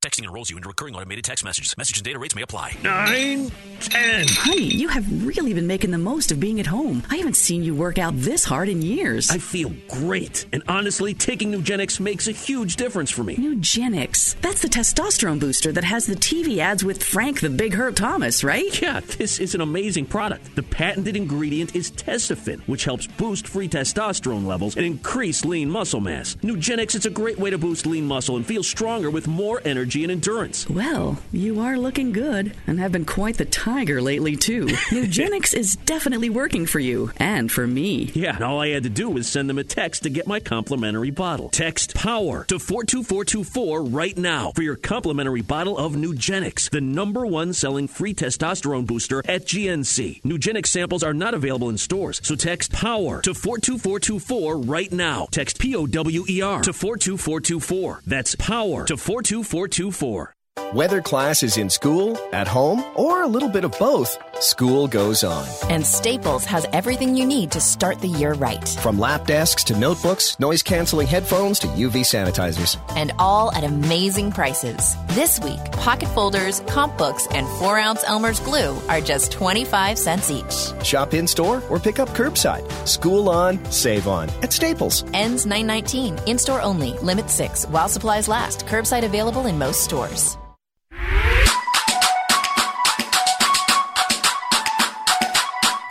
[0.00, 1.76] Texting enrolls you into recurring automated text messages.
[1.76, 2.76] Message and data rates may apply.
[2.84, 4.28] Nine, ten.
[4.28, 7.02] Honey, you have really been making the most of being at home.
[7.10, 9.28] I haven't seen you work out this hard in years.
[9.28, 10.46] I feel great.
[10.52, 13.34] And honestly, taking Nugenix makes a huge difference for me.
[13.34, 14.40] Nugenix.
[14.40, 18.44] That's the testosterone booster that has the TV ads with Frank the Big Hurt Thomas,
[18.44, 18.80] right?
[18.80, 20.54] Yeah, this is an amazing product.
[20.54, 26.00] The patented ingredient is Testofen, which helps boost free testosterone levels and increase lean muscle
[26.00, 26.36] mass.
[26.36, 29.87] Nugenix is a great way to boost lean muscle and feel stronger with more energy
[29.96, 30.68] and endurance.
[30.68, 34.66] Well, you are looking good and have been quite the tiger lately, too.
[34.90, 38.10] Nugenix is definitely working for you and for me.
[38.14, 40.40] Yeah, and all I had to do was send them a text to get my
[40.40, 41.48] complimentary bottle.
[41.48, 47.52] Text POWER to 42424 right now for your complimentary bottle of Nugenix, the number one
[47.52, 50.22] selling free testosterone booster at GNC.
[50.22, 55.26] Nugenix samples are not available in stores, so text POWER to 42424 right now.
[55.30, 58.02] Text P O W E R to 42424.
[58.06, 59.77] That's POWER to 42424.
[59.78, 60.37] 824.
[60.72, 65.24] Whether class is in school, at home, or a little bit of both, School goes
[65.24, 65.46] on.
[65.70, 68.68] And Staples has everything you need to start the year right.
[68.82, 72.78] From lap desks to notebooks, noise canceling headphones to UV sanitizers.
[72.96, 74.94] And all at amazing prices.
[75.08, 80.30] This week, pocket folders, comp books, and 4 ounce Elmer's glue are just 25 cents
[80.30, 80.84] each.
[80.84, 82.70] Shop in store or pick up curbside.
[82.86, 85.02] School on, save on at Staples.
[85.14, 86.18] Ends 919.
[86.26, 86.92] In store only.
[86.98, 88.66] Limit 6 while supplies last.
[88.66, 90.36] Curbside available in most stores.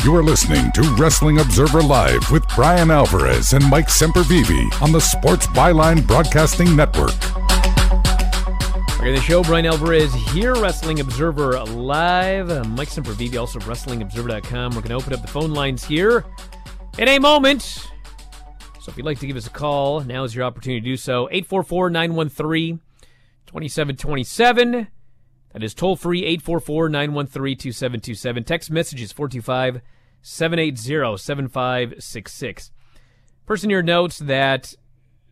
[0.04, 5.02] You are listening to Wrestling Observer Live with Bryan Alvarez and Mike Sempervive on the
[5.02, 7.12] Sports Byline Broadcasting Network.
[9.00, 12.48] Okay, the show, Bryan Alvarez here, Wrestling Observer Live.
[12.70, 14.76] Mike Sempervive, also WrestlingObserver.com.
[14.76, 16.24] We're going to open up the phone lines here
[16.98, 17.64] in a moment.
[17.64, 20.96] So if you'd like to give us a call, now is your opportunity to do
[20.96, 21.28] so.
[21.32, 22.80] 844 913
[23.48, 24.88] 2727.
[25.54, 28.44] That is toll free 844 913 2727.
[28.44, 29.82] Text messages 425
[30.22, 32.72] 780 7566.
[33.46, 34.74] Person here notes that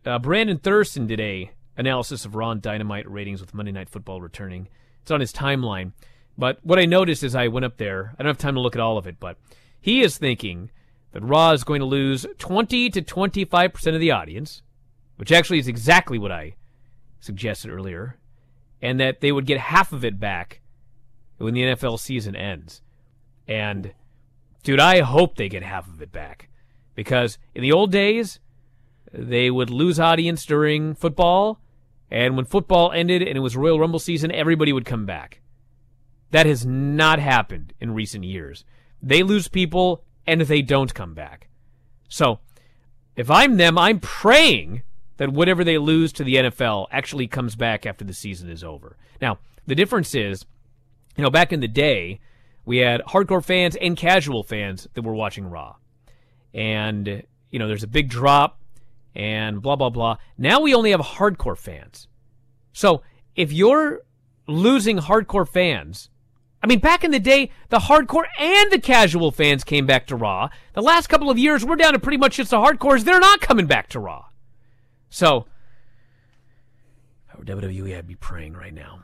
[0.04, 4.68] uh, Brandon Thurston did a analysis of Raw Dynamite ratings with Monday Night Football returning.
[5.02, 5.92] It's on his timeline.
[6.38, 8.76] But what I noticed as I went up there, I don't have time to look
[8.76, 9.38] at all of it, but
[9.80, 10.70] he is thinking
[11.12, 14.62] that Raw is going to lose 20 to 25% of the audience,
[15.16, 16.56] which actually is exactly what I
[17.20, 18.18] suggested earlier,
[18.80, 20.60] and that they would get half of it back
[21.38, 22.82] when the NFL season ends.
[23.48, 23.92] And
[24.66, 26.48] Dude, I hope they get half of it back.
[26.96, 28.40] Because in the old days,
[29.12, 31.60] they would lose audience during football,
[32.10, 35.40] and when football ended and it was Royal Rumble season, everybody would come back.
[36.32, 38.64] That has not happened in recent years.
[39.00, 41.46] They lose people and they don't come back.
[42.08, 42.40] So,
[43.14, 44.82] if I'm them, I'm praying
[45.16, 48.96] that whatever they lose to the NFL actually comes back after the season is over.
[49.20, 50.44] Now, the difference is,
[51.16, 52.20] you know, back in the day,
[52.64, 55.76] we had hardcore fans and casual fans that were watching Raw.
[56.52, 58.60] And, you know, there's a big drop
[59.14, 60.16] and blah, blah, blah.
[60.36, 62.08] Now we only have hardcore fans.
[62.72, 63.02] So
[63.34, 64.02] if you're
[64.46, 66.10] losing hardcore fans,
[66.62, 70.16] I mean, back in the day, the hardcore and the casual fans came back to
[70.16, 70.48] Raw.
[70.74, 73.04] The last couple of years, we're down to pretty much just the hardcores.
[73.04, 74.25] They're not coming back to Raw.
[75.08, 75.46] So,
[77.38, 79.02] WWE, I'd be praying right now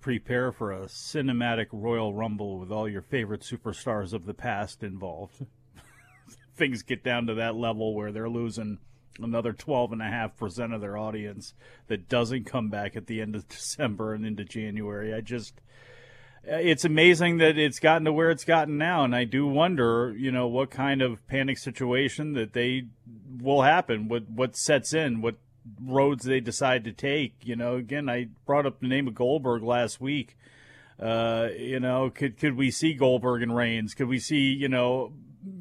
[0.00, 5.44] prepare for a cinematic Royal Rumble with all your favorite superstars of the past involved.
[6.56, 8.78] Things get down to that level where they're losing
[9.20, 11.54] another 12.5% of their audience
[11.88, 15.12] that doesn't come back at the end of December and into January.
[15.12, 15.60] I just
[16.48, 20.32] it's amazing that it's gotten to where it's gotten now and I do wonder, you
[20.32, 22.84] know, what kind of panic situation that they
[23.40, 25.36] will happen, what what sets in, what
[25.82, 27.34] roads they decide to take.
[27.42, 30.36] You know, again, I brought up the name of Goldberg last week.
[30.98, 33.94] Uh, you know, could could we see Goldberg and Reigns?
[33.94, 35.12] Could we see, you know,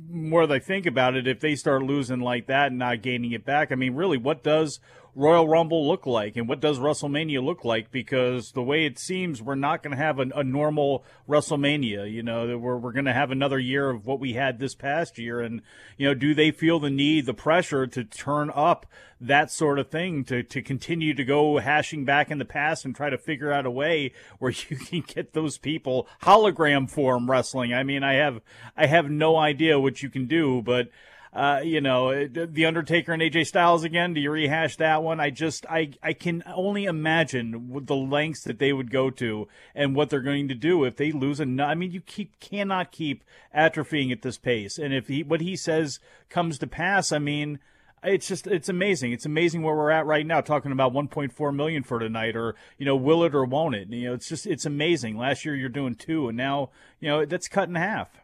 [0.10, 3.32] more than I think about it, if they start losing like that and not gaining
[3.34, 3.72] it back?
[3.72, 4.80] I mean, really, what does
[5.18, 7.90] Royal Rumble look like, and what does WrestleMania look like?
[7.90, 12.12] Because the way it seems, we're not going to have a, a, normal WrestleMania.
[12.12, 15.18] You know, we're we're going to have another year of what we had this past
[15.18, 15.64] year, and
[15.98, 18.86] you know, do they feel the need, the pressure to turn up
[19.20, 22.96] that sort of thing to to continue to go hashing back in the past and
[22.96, 27.74] try to figure out a way where you can get those people hologram form wrestling?
[27.74, 28.40] I mean, I have
[28.78, 30.90] I have no idea what you can do, but
[31.38, 34.16] uh, you know, the Undertaker and AJ Styles again.
[34.16, 35.20] Do you rehash that one?
[35.20, 39.96] I just, I, I can only imagine the lengths that they would go to and
[39.96, 43.24] what they're going to do if they lose And I mean, you keep cannot keep
[43.56, 47.60] atrophying at this pace, and if he what he says comes to pass, I mean.
[48.04, 49.12] It's just it's amazing.
[49.12, 52.86] It's amazing where we're at right now, talking about 1.4 million for tonight, or you
[52.86, 53.90] know, will it or won't it?
[53.90, 55.18] You know, it's just it's amazing.
[55.18, 56.70] Last year you're doing two, and now
[57.00, 58.22] you know that's cut in half.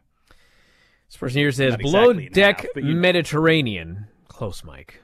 [1.13, 2.95] This person here says below exactly deck half, you...
[2.95, 4.07] Mediterranean.
[4.29, 4.99] Close, Mike.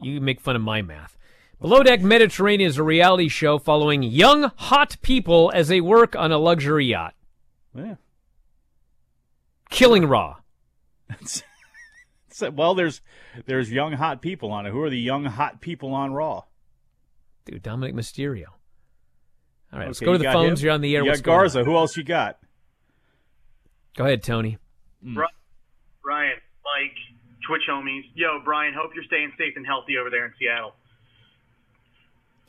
[0.00, 1.18] You make fun of my math.
[1.60, 6.30] Below Deck Mediterranean is a reality show following young, hot people as they work on
[6.30, 7.14] a luxury yacht.
[7.74, 7.96] Yeah.
[9.68, 10.36] Killing Raw.
[12.52, 13.00] well, there's
[13.46, 14.70] there's young, hot people on it.
[14.70, 16.44] Who are the young, hot people on Raw?
[17.46, 18.46] Dude, Dominik Mysterio.
[19.72, 20.60] All right, okay, let's go to the phones.
[20.60, 20.66] Him.
[20.66, 21.02] You're on the air.
[21.02, 21.64] You got Garza.
[21.64, 22.38] Who else you got?
[23.96, 24.58] Go ahead, Tony.
[25.04, 25.26] Mm.
[26.08, 26.96] Ryan, Mike,
[27.46, 28.04] Twitch homies.
[28.14, 30.72] Yo, Bryan, hope you're staying safe and healthy over there in Seattle.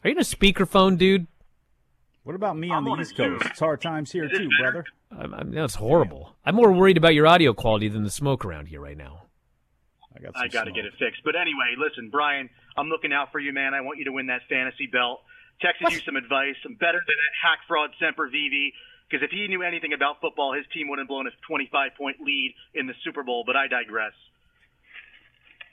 [0.02, 1.28] Are you in a speakerphone, dude?
[2.24, 3.46] What about me on I'm the on East Coast?
[3.46, 4.86] It's hard times here too, brother.
[5.12, 6.36] I'm, I'm, that's horrible.
[6.46, 9.24] I'm more worried about your audio quality than the smoke around here right now.
[10.16, 10.32] I got.
[10.38, 11.22] I got to get it fixed.
[11.26, 13.74] But anyway, listen, Bryan, I'm looking out for you, man.
[13.74, 15.20] I want you to win that fantasy belt.
[15.60, 16.56] texted you some advice.
[16.66, 18.72] I'm better than that hack fraud Sempervive.
[19.10, 22.18] Because if he knew anything about football, his team wouldn't have blown a 25 point
[22.22, 23.44] lead in the Super Bowl.
[23.46, 24.14] But I digress.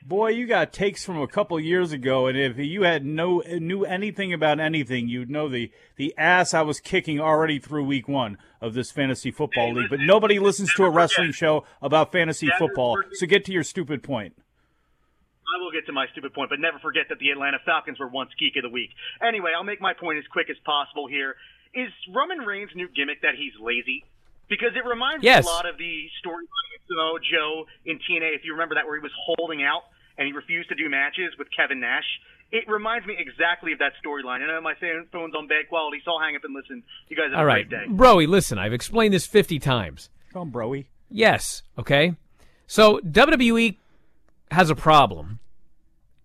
[0.06, 3.84] Boy, you got takes from a couple years ago, and if you had no knew
[3.84, 8.38] anything about anything, you'd know the the ass I was kicking already through week one
[8.60, 9.90] of this fantasy football league.
[9.90, 14.04] But nobody listens to a wrestling show about fantasy football, so get to your stupid
[14.04, 14.34] point.
[14.38, 18.08] I will get to my stupid point, but never forget that the Atlanta Falcons were
[18.08, 18.90] once geek of the week.
[19.26, 21.34] Anyway, I'll make my point as quick as possible here.
[21.76, 24.02] Is Roman Reigns' new gimmick that he's lazy?
[24.48, 25.44] Because it reminds Yes.
[25.44, 28.86] me a lot of the storyline with Samoa Joe in TNA, if you remember that,
[28.86, 29.82] where he was holding out
[30.16, 32.06] and he refused to do matches with Kevin Nash.
[32.52, 34.40] It reminds me exactly of that storyline.
[34.40, 34.74] I know my
[35.12, 36.82] phone's on bad quality, so I'll hang up and listen.
[37.08, 37.92] You guys have All a right, great day.
[37.92, 40.08] Broy, listen, I've explained this 50 times.
[40.32, 40.86] Come on, Broy.
[41.10, 42.14] Yes, okay?
[42.68, 43.76] So WWE
[44.52, 45.40] has a problem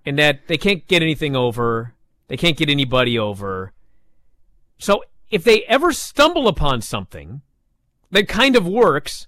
[0.06, 1.94] in that they can't get anything over,
[2.28, 3.74] they can't get anybody over.
[4.78, 7.42] So if they ever stumble upon something
[8.12, 9.28] that kind of works,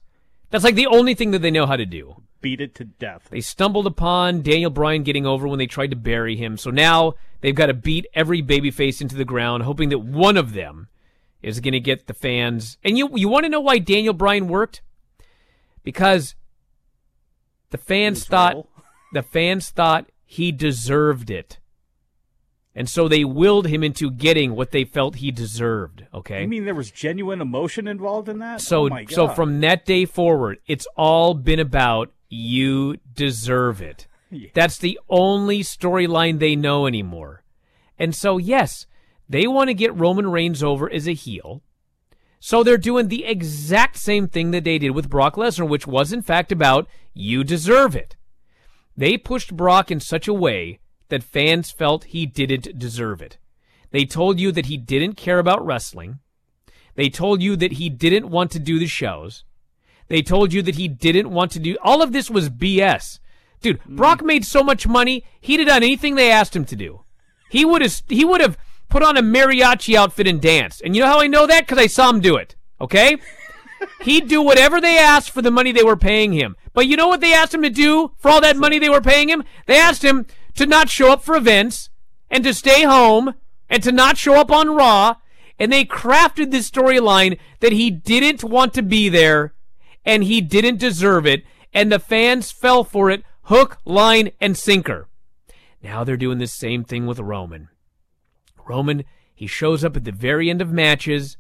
[0.51, 2.22] that's like the only thing that they know how to do.
[2.41, 3.30] Beat it to death.
[3.32, 6.58] They stumbled upon Daniel Bryan getting over when they tried to bury him.
[6.58, 10.54] So now they've got to beat every babyface into the ground, hoping that one of
[10.54, 10.89] them
[11.41, 12.78] is going to get the fans.
[12.84, 14.82] And you you want to know why Daniel Bryan worked?
[15.84, 16.36] Because
[17.70, 18.68] the fans thought
[19.14, 21.60] the fans thought he deserved it.
[22.76, 26.42] And so they willed him into getting what they felt he deserved, okay?
[26.42, 28.62] You mean there was genuine emotion involved in that?
[28.62, 34.08] So oh so from that day forward, it's all been about you deserve it.
[34.56, 37.44] That's the only storyline they know anymore.
[38.00, 38.88] And so yes,
[39.30, 41.62] they want to get Roman Reigns over as a heel.
[42.40, 46.12] So they're doing the exact same thing that they did with Brock Lesnar, which was
[46.12, 48.16] in fact about you deserve it.
[48.98, 53.38] They pushed Brock in such a way that fans felt he didn't deserve it.
[53.91, 56.20] They told you that he didn't care about wrestling.
[56.95, 59.43] They told you that he didn't want to do the shows.
[60.08, 63.20] They told you that he didn't want to do all of this was BS.
[63.62, 63.95] Dude, hmm.
[63.95, 67.04] Brock made so much money, he'd have done anything they asked him to do.
[67.49, 68.58] He would have he would have
[68.89, 70.82] put on a mariachi outfit and danced.
[70.82, 71.62] And you know how I know that?
[71.62, 72.56] Because I saw him do it.
[72.82, 73.18] Okay?
[74.01, 76.56] He'd do whatever they asked for the money they were paying him.
[76.74, 79.01] But you know what they asked him to do for all that money they were
[79.01, 79.43] paying him?
[79.66, 80.26] They asked him
[80.56, 81.89] to not show up for events
[82.30, 83.36] and to stay home
[83.70, 85.16] and to not show up on Raw.
[85.60, 89.54] And they crafted this storyline that he didn't want to be there
[90.06, 91.43] and he didn't deserve it.
[91.74, 95.08] And the fans fell for it hook, line, and sinker.
[95.82, 97.70] Now they're doing the same thing with Roman.
[98.66, 99.04] Roman,
[99.36, 101.38] he shows up at the very end of matches,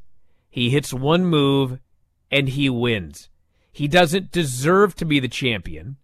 [0.49, 1.79] he hits one move,
[2.29, 3.29] and he wins.
[3.71, 5.97] He doesn't deserve to be the champion.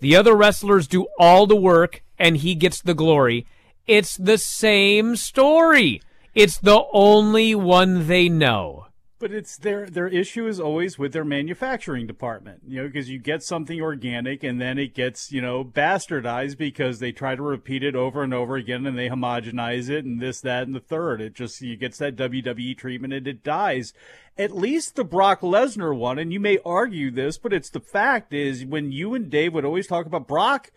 [0.00, 3.46] The other wrestlers do all the work, and he gets the glory.
[3.86, 6.02] It's the same story.
[6.34, 8.86] It's the only one they know.
[9.20, 13.18] But it's their their issue is always with their manufacturing department, you know, because you
[13.18, 17.82] get something organic and then it gets you know bastardized because they try to repeat
[17.82, 21.20] it over and over again and they homogenize it and this that and the third.
[21.20, 23.92] It just you gets that WWE treatment and it dies.
[24.36, 28.32] At least the Brock Lesnar one, and you may argue this, but it's the fact
[28.32, 30.70] is when you and Dave would always talk about Brock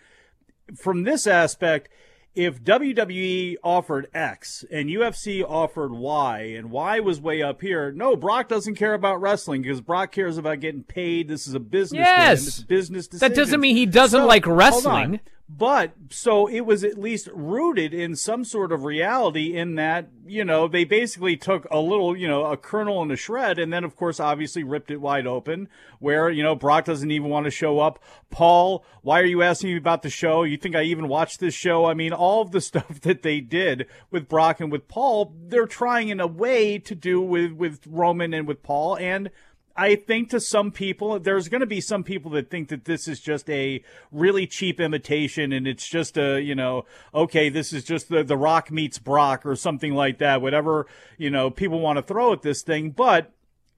[0.75, 1.89] from this aspect,
[2.33, 8.15] if WWE offered X and UFC offered Y and Y was way up here, no,
[8.15, 11.27] Brock doesn't care about wrestling because Brock cares about getting paid.
[11.27, 11.99] This is a business.
[11.99, 12.61] Yes.
[12.61, 13.07] Business.
[13.07, 15.19] That doesn't mean he doesn't So, like wrestling.
[15.57, 20.45] But so it was at least rooted in some sort of reality in that, you
[20.45, 23.83] know, they basically took a little, you know, a kernel and a shred and then
[23.83, 25.67] of course obviously ripped it wide open
[25.99, 27.99] where, you know, Brock doesn't even want to show up.
[28.29, 30.43] Paul, why are you asking me about the show?
[30.43, 31.85] You think I even watched this show?
[31.85, 35.67] I mean, all of the stuff that they did with Brock and with Paul, they're
[35.67, 39.29] trying in a way to do with with Roman and with Paul and
[39.75, 43.07] I think to some people, there's going to be some people that think that this
[43.07, 47.83] is just a really cheap imitation and it's just a, you know, okay, this is
[47.83, 51.97] just the, the Rock meets Brock or something like that, whatever, you know, people want
[51.97, 52.91] to throw at this thing.
[52.91, 53.31] But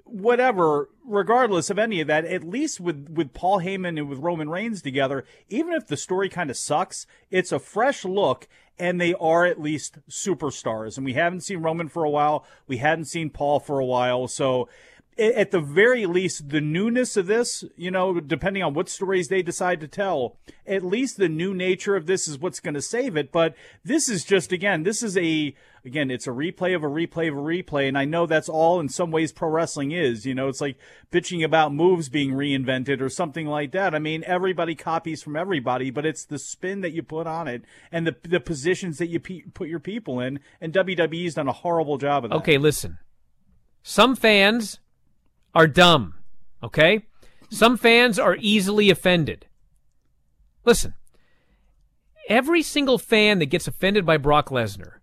[0.04, 4.50] whatever, regardless of any of that, at least with, with Paul Heyman and with Roman
[4.50, 8.48] Reigns together, even if the story kind of sucks, it's a fresh look
[8.80, 10.98] and they are at least superstars.
[10.98, 12.46] And we haven't seen Roman for a while.
[12.68, 14.28] We hadn't seen Paul for a while.
[14.28, 14.68] So,
[15.18, 19.42] at the very least, the newness of this, you know, depending on what stories they
[19.42, 23.16] decide to tell, at least the new nature of this is what's going to save
[23.16, 23.32] it.
[23.32, 25.56] But this is just, again, this is a,
[25.86, 27.88] again, it's a replay of a replay of a replay.
[27.88, 30.78] And I know that's all in some ways pro wrestling is, you know, it's like
[31.12, 33.94] bitching about moves being reinvented or something like that.
[33.94, 37.64] I mean, everybody copies from everybody, but it's the spin that you put on it
[37.92, 40.40] and the, the positions that you pe- put your people in.
[40.60, 42.38] And WWE's done a horrible job of that.
[42.38, 42.98] Okay, listen.
[43.84, 44.80] Some fans
[45.54, 46.16] are dumb,
[46.62, 47.06] okay?
[47.50, 49.46] Some fans are easily offended.
[50.66, 50.94] Listen,
[52.28, 54.96] every single fan that gets offended by Brock Lesnar,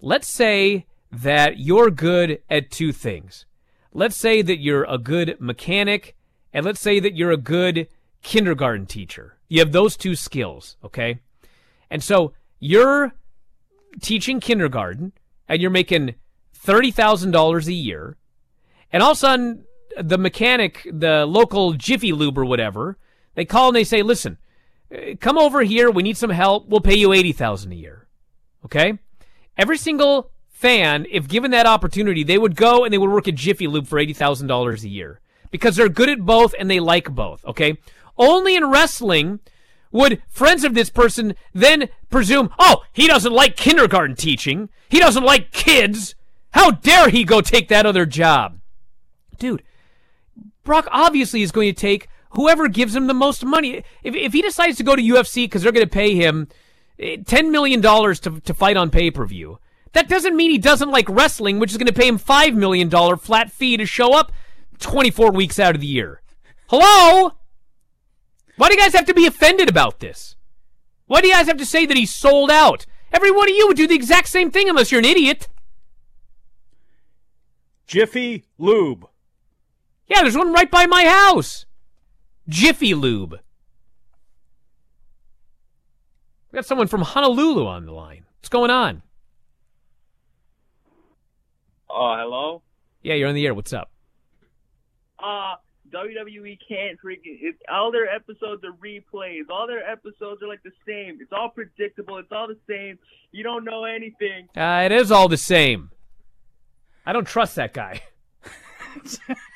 [0.00, 3.44] let's say that you're good at two things.
[3.92, 6.16] Let's say that you're a good mechanic,
[6.52, 7.88] and let's say that you're a good
[8.22, 9.36] kindergarten teacher.
[9.48, 11.20] You have those two skills, okay?
[11.90, 13.12] And so you're
[14.00, 15.12] teaching kindergarten,
[15.46, 16.14] and you're making
[16.64, 18.16] $30,000 a year,
[18.90, 19.64] and all of a sudden,
[20.00, 22.98] the mechanic, the local Jiffy Lube or whatever,
[23.34, 24.38] they call and they say, listen,
[24.92, 25.90] uh, come over here.
[25.90, 26.68] We need some help.
[26.68, 28.06] We'll pay you 80000 a year.
[28.64, 28.98] Okay?
[29.56, 33.34] Every single fan, if given that opportunity, they would go and they would work at
[33.34, 35.20] Jiffy Lube for $80,000 a year
[35.50, 37.44] because they're good at both and they like both.
[37.44, 37.78] Okay?
[38.16, 39.40] Only in wrestling
[39.90, 44.68] would friends of this person then presume, oh, he doesn't like kindergarten teaching.
[44.88, 46.14] He doesn't like kids.
[46.52, 48.58] How dare he go take that other job?
[49.38, 49.62] Dude,
[50.64, 53.84] Brock obviously is going to take whoever gives him the most money.
[54.02, 56.48] If, if he decides to go to UFC because they're going to pay him
[56.98, 59.58] eh, $10 million to, to fight on pay per view,
[59.92, 62.90] that doesn't mean he doesn't like wrestling, which is going to pay him $5 million
[63.18, 64.32] flat fee to show up
[64.78, 66.22] 24 weeks out of the year.
[66.68, 67.32] Hello?
[68.56, 70.36] Why do you guys have to be offended about this?
[71.06, 72.86] Why do you guys have to say that he's sold out?
[73.12, 75.48] Every one of you would do the exact same thing unless you're an idiot.
[77.86, 79.06] Jiffy Lube.
[80.12, 81.64] Yeah, there's one right by my house.
[82.46, 83.40] Jiffy Lube.
[86.50, 88.26] We got someone from Honolulu on the line.
[88.38, 89.02] What's going on?
[91.88, 92.62] Oh, hello.
[93.00, 93.54] Yeah, you're on the air.
[93.54, 93.90] What's up?
[95.18, 95.54] Uh,
[95.90, 97.38] WWE can't freaking.
[97.40, 99.48] It, all their episodes are replays.
[99.48, 101.20] All their episodes are like the same.
[101.22, 102.18] It's all predictable.
[102.18, 102.98] It's all the same.
[103.30, 104.48] You don't know anything.
[104.54, 105.90] Uh, it is all the same.
[107.06, 108.02] I don't trust that guy.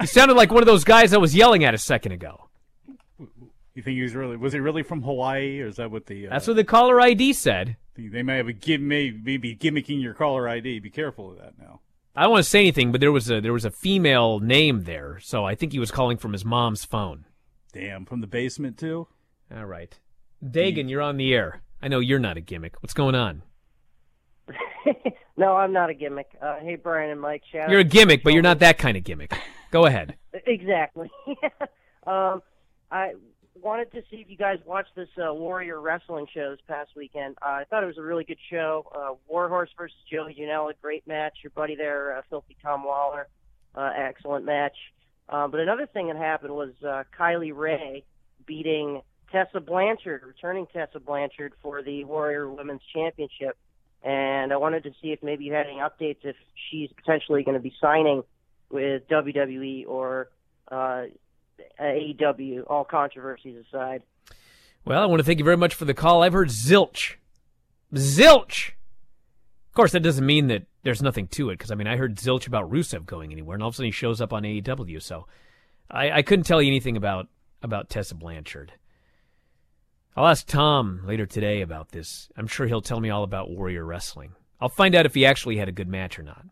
[0.00, 2.48] he sounded like one of those guys I was yelling at a second ago.
[3.74, 6.26] You think he was really was he really from Hawaii or is that what the
[6.26, 7.76] uh, That's what the caller ID said.
[7.96, 10.80] they may have a give may maybe gimmicking your caller ID.
[10.80, 11.80] Be careful of that now.
[12.16, 14.82] I don't want to say anything, but there was a there was a female name
[14.82, 17.26] there, so I think he was calling from his mom's phone.
[17.72, 19.06] Damn, from the basement too.
[19.54, 19.96] All right,
[20.44, 21.62] Dagan, you're on the air.
[21.80, 22.82] I know you're not a gimmick.
[22.82, 23.42] What's going on?
[25.38, 26.26] No, I'm not a gimmick.
[26.42, 27.42] Uh, hey, Bryan and Mike.
[27.52, 29.32] Shout You're a gimmick, but you're not that kind of gimmick.
[29.70, 30.16] Go ahead.
[30.46, 31.10] Exactly.
[32.06, 32.42] um,
[32.90, 33.12] I
[33.60, 37.36] wanted to see if you guys watched this uh, Warrior Wrestling show this past weekend.
[37.42, 38.86] Uh, I thought it was a really good show.
[38.94, 41.38] Uh, Warhorse versus Joey Janela, great match.
[41.42, 43.26] Your buddy there, uh, Filthy Tom Lawlor,
[43.74, 44.76] uh, excellent match.
[45.28, 48.04] Uh, but another thing that happened was uh, Kylie Rae
[48.46, 53.56] beating Tessa Blanchard, returning Tessa Blanchard for the Warrior Women's Championship.
[54.02, 56.36] And I wanted to see if maybe you had any updates if
[56.70, 58.22] she's potentially going to be signing
[58.70, 60.30] with WWE or
[60.70, 61.04] uh,
[61.80, 64.02] AEW, all controversies aside.
[64.84, 66.22] Well, I want to thank you very much for the call.
[66.22, 67.14] I've heard zilch.
[67.94, 68.70] Zilch!
[69.68, 72.16] Of course, that doesn't mean that there's nothing to it, because, I mean, I heard
[72.16, 75.02] zilch about Rusev going anywhere, and all of a sudden he shows up on AEW,
[75.02, 75.26] so
[75.90, 77.28] I, I couldn't tell you anything about,
[77.62, 78.72] about Tessa Blanchard.
[80.16, 82.28] I'll ask Tom later today about this.
[82.36, 84.32] I'm sure he'll tell me all about Warrior Wrestling.
[84.60, 86.44] I'll find out if he actually had a good match or not.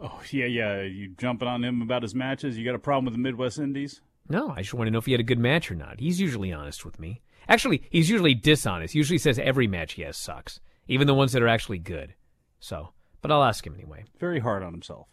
[0.00, 0.82] Oh yeah, yeah.
[0.82, 2.58] You jumping on him about his matches?
[2.58, 4.00] You got a problem with the Midwest Indies?
[4.28, 6.00] No, I just want to know if he had a good match or not.
[6.00, 7.20] He's usually honest with me.
[7.48, 8.94] Actually, he's usually dishonest.
[8.94, 12.14] He usually says every match he has sucks, even the ones that are actually good.
[12.58, 12.90] So,
[13.20, 14.04] but I'll ask him anyway.
[14.18, 15.08] Very hard on himself.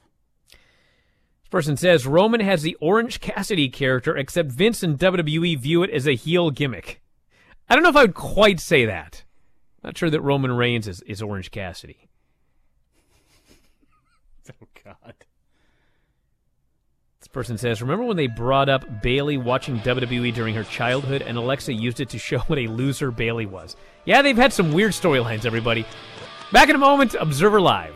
[0.49, 5.89] This person says Roman has the Orange Cassidy character, except Vince and WWE view it
[5.89, 7.01] as a heel gimmick.
[7.69, 9.25] I don't know if I would quite say that.
[9.83, 12.07] Not sure that Roman Reigns is, is Orange Cassidy.
[14.61, 15.13] Oh God.
[17.19, 21.37] This person says, Remember when they brought up Bayley watching WWE during her childhood and
[21.37, 23.75] Alexa used it to show what a loser Bayley was?
[24.05, 25.85] Yeah, they've had some weird storylines, everybody.
[26.51, 27.95] Back in a moment, Observer Live.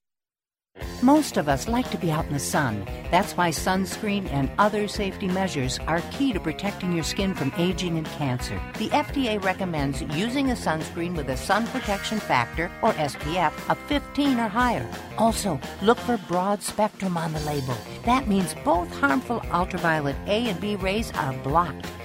[1.01, 2.85] Most of us like to be out in the sun.
[3.09, 7.97] That's why sunscreen and other safety measures are key to protecting your skin from aging
[7.97, 8.61] and cancer.
[8.77, 14.39] The FDA recommends using a sunscreen with a sun protection factor, or SPF, of 15
[14.39, 14.87] or higher.
[15.17, 17.75] Also, look for broad spectrum on the label.
[18.05, 21.87] That means both harmful ultraviolet A and B rays are blocked.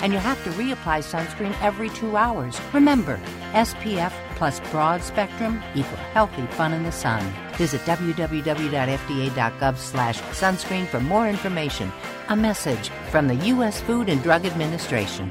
[0.00, 2.60] And you have to reapply sunscreen every two hours.
[2.72, 3.18] Remember,
[3.52, 7.22] SPF plus broad spectrum equal healthy fun in the sun.
[7.54, 11.92] Visit www.fda.gov slash sunscreen for more information.
[12.28, 13.80] A message from the U.S.
[13.80, 15.30] Food and Drug Administration.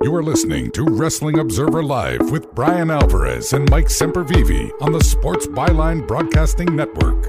[0.00, 5.02] You are listening to Wrestling Observer Live with Bryan Alvarez and Mike Sempervive on the
[5.02, 7.24] Sports Byline Broadcasting Network.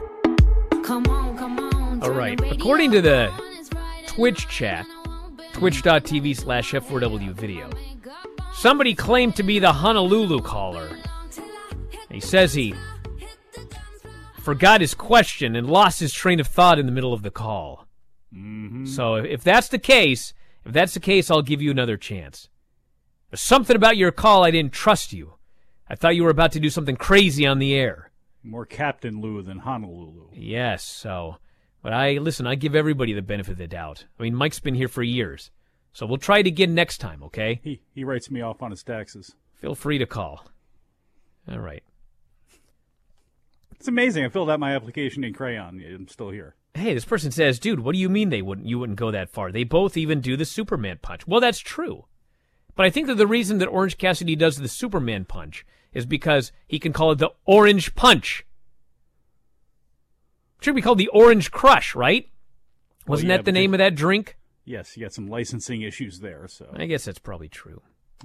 [0.83, 2.39] Come on, come on, All right.
[2.51, 3.31] According to the
[4.05, 4.85] Twitch chat,
[5.53, 7.71] twitch.tv slash F4W video,
[8.53, 10.95] somebody claimed to be the Honolulu caller.
[12.11, 12.75] He says he
[14.43, 17.87] forgot his question and lost his train of thought in the middle of the call.
[18.31, 18.85] Mm-hmm.
[18.85, 22.47] So if that's the case, if that's the case, I'll give you another chance.
[23.29, 25.35] There's something about your call I didn't trust you.
[25.87, 28.11] I thought you were about to do something crazy on the air.
[28.43, 30.29] More Captain Lou than Honolulu.
[30.33, 31.37] Yes, so.
[31.81, 34.05] But I, listen, I give everybody the benefit of the doubt.
[34.19, 35.51] I mean, Mike's been here for years.
[35.93, 37.59] So we'll try it again next time, okay?
[37.63, 39.35] He he writes me off on his taxes.
[39.55, 40.45] Feel free to call.
[41.51, 41.83] All right.
[43.71, 44.25] It's amazing.
[44.25, 45.83] I filled out my application in crayon.
[45.83, 46.55] I'm still here.
[46.73, 49.29] Hey, this person says, dude, what do you mean they wouldn't you wouldn't go that
[49.29, 49.51] far?
[49.51, 51.27] They both even do the Superman punch.
[51.27, 52.05] Well, that's true.
[52.79, 56.53] But I think that the reason that Orange Cassidy does the Superman punch is because
[56.65, 58.45] he can call it the Orange Punch.
[60.57, 62.29] It should be called the Orange Crush, right?
[63.05, 64.37] Wasn't yeah, that the name they- of that drink?
[64.63, 66.47] Yes, you got some licensing issues there.
[66.47, 67.81] So I guess that's probably true.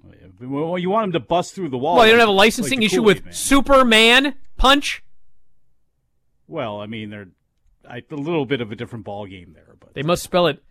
[0.06, 0.12] Oh,
[0.46, 1.96] well, you want him to bust through the wall.
[1.96, 3.32] Well, you don't have a licensing the issue with Man.
[3.32, 5.02] Superman Punch?
[6.46, 7.26] Well, I mean, they're
[7.90, 9.74] I, a little bit of a different ball game there.
[9.80, 10.62] But They must spell it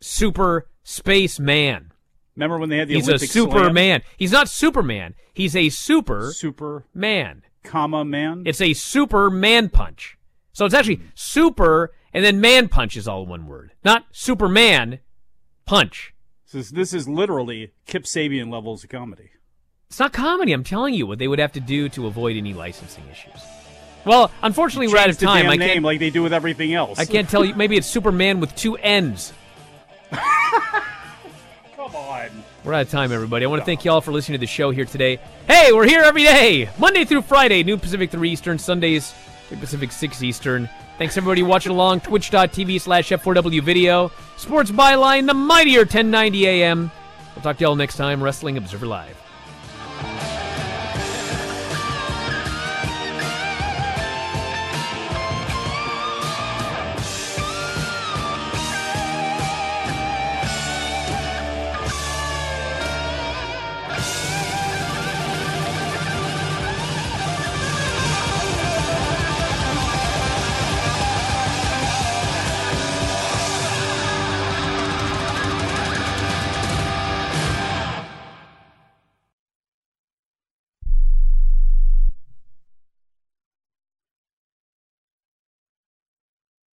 [0.00, 1.90] Super Space Man.
[2.36, 3.50] Remember when they had the He's Olympic a slam?
[3.50, 4.02] Superman.
[4.16, 5.14] He's not Superman.
[5.34, 7.42] He's a super super man.
[7.64, 8.44] comma man.
[8.46, 10.16] It's a Superman punch.
[10.52, 13.72] So it's actually super and then man punch is all one word.
[13.84, 15.00] Not Superman
[15.66, 16.14] punch.
[16.46, 19.30] This is, this is literally Kip Sabian levels of comedy.
[19.90, 20.52] It's not comedy.
[20.52, 23.40] I'm telling you what they would have to do to avoid any licensing issues.
[24.06, 25.48] Well, unfortunately, we're out of time.
[25.48, 26.98] I can't, like they do with everything else.
[26.98, 27.54] I can't tell you.
[27.54, 29.32] Maybe it's Superman with two N's.
[31.96, 32.30] on.
[32.64, 33.44] We're out of time, everybody.
[33.44, 35.18] I want to thank you all for listening to the show here today.
[35.46, 39.14] Hey, we're here every day, Monday through Friday, noon Pacific 3 Eastern, Sundays,
[39.48, 40.68] 3 Pacific 6 Eastern.
[40.98, 42.00] Thanks, everybody, watching along.
[42.00, 44.10] Twitch.tv slash F4W video.
[44.36, 46.90] Sports Byline, the mightier 1090 AM.
[47.34, 48.22] We'll talk to y'all next time.
[48.22, 49.25] Wrestling Observer Live.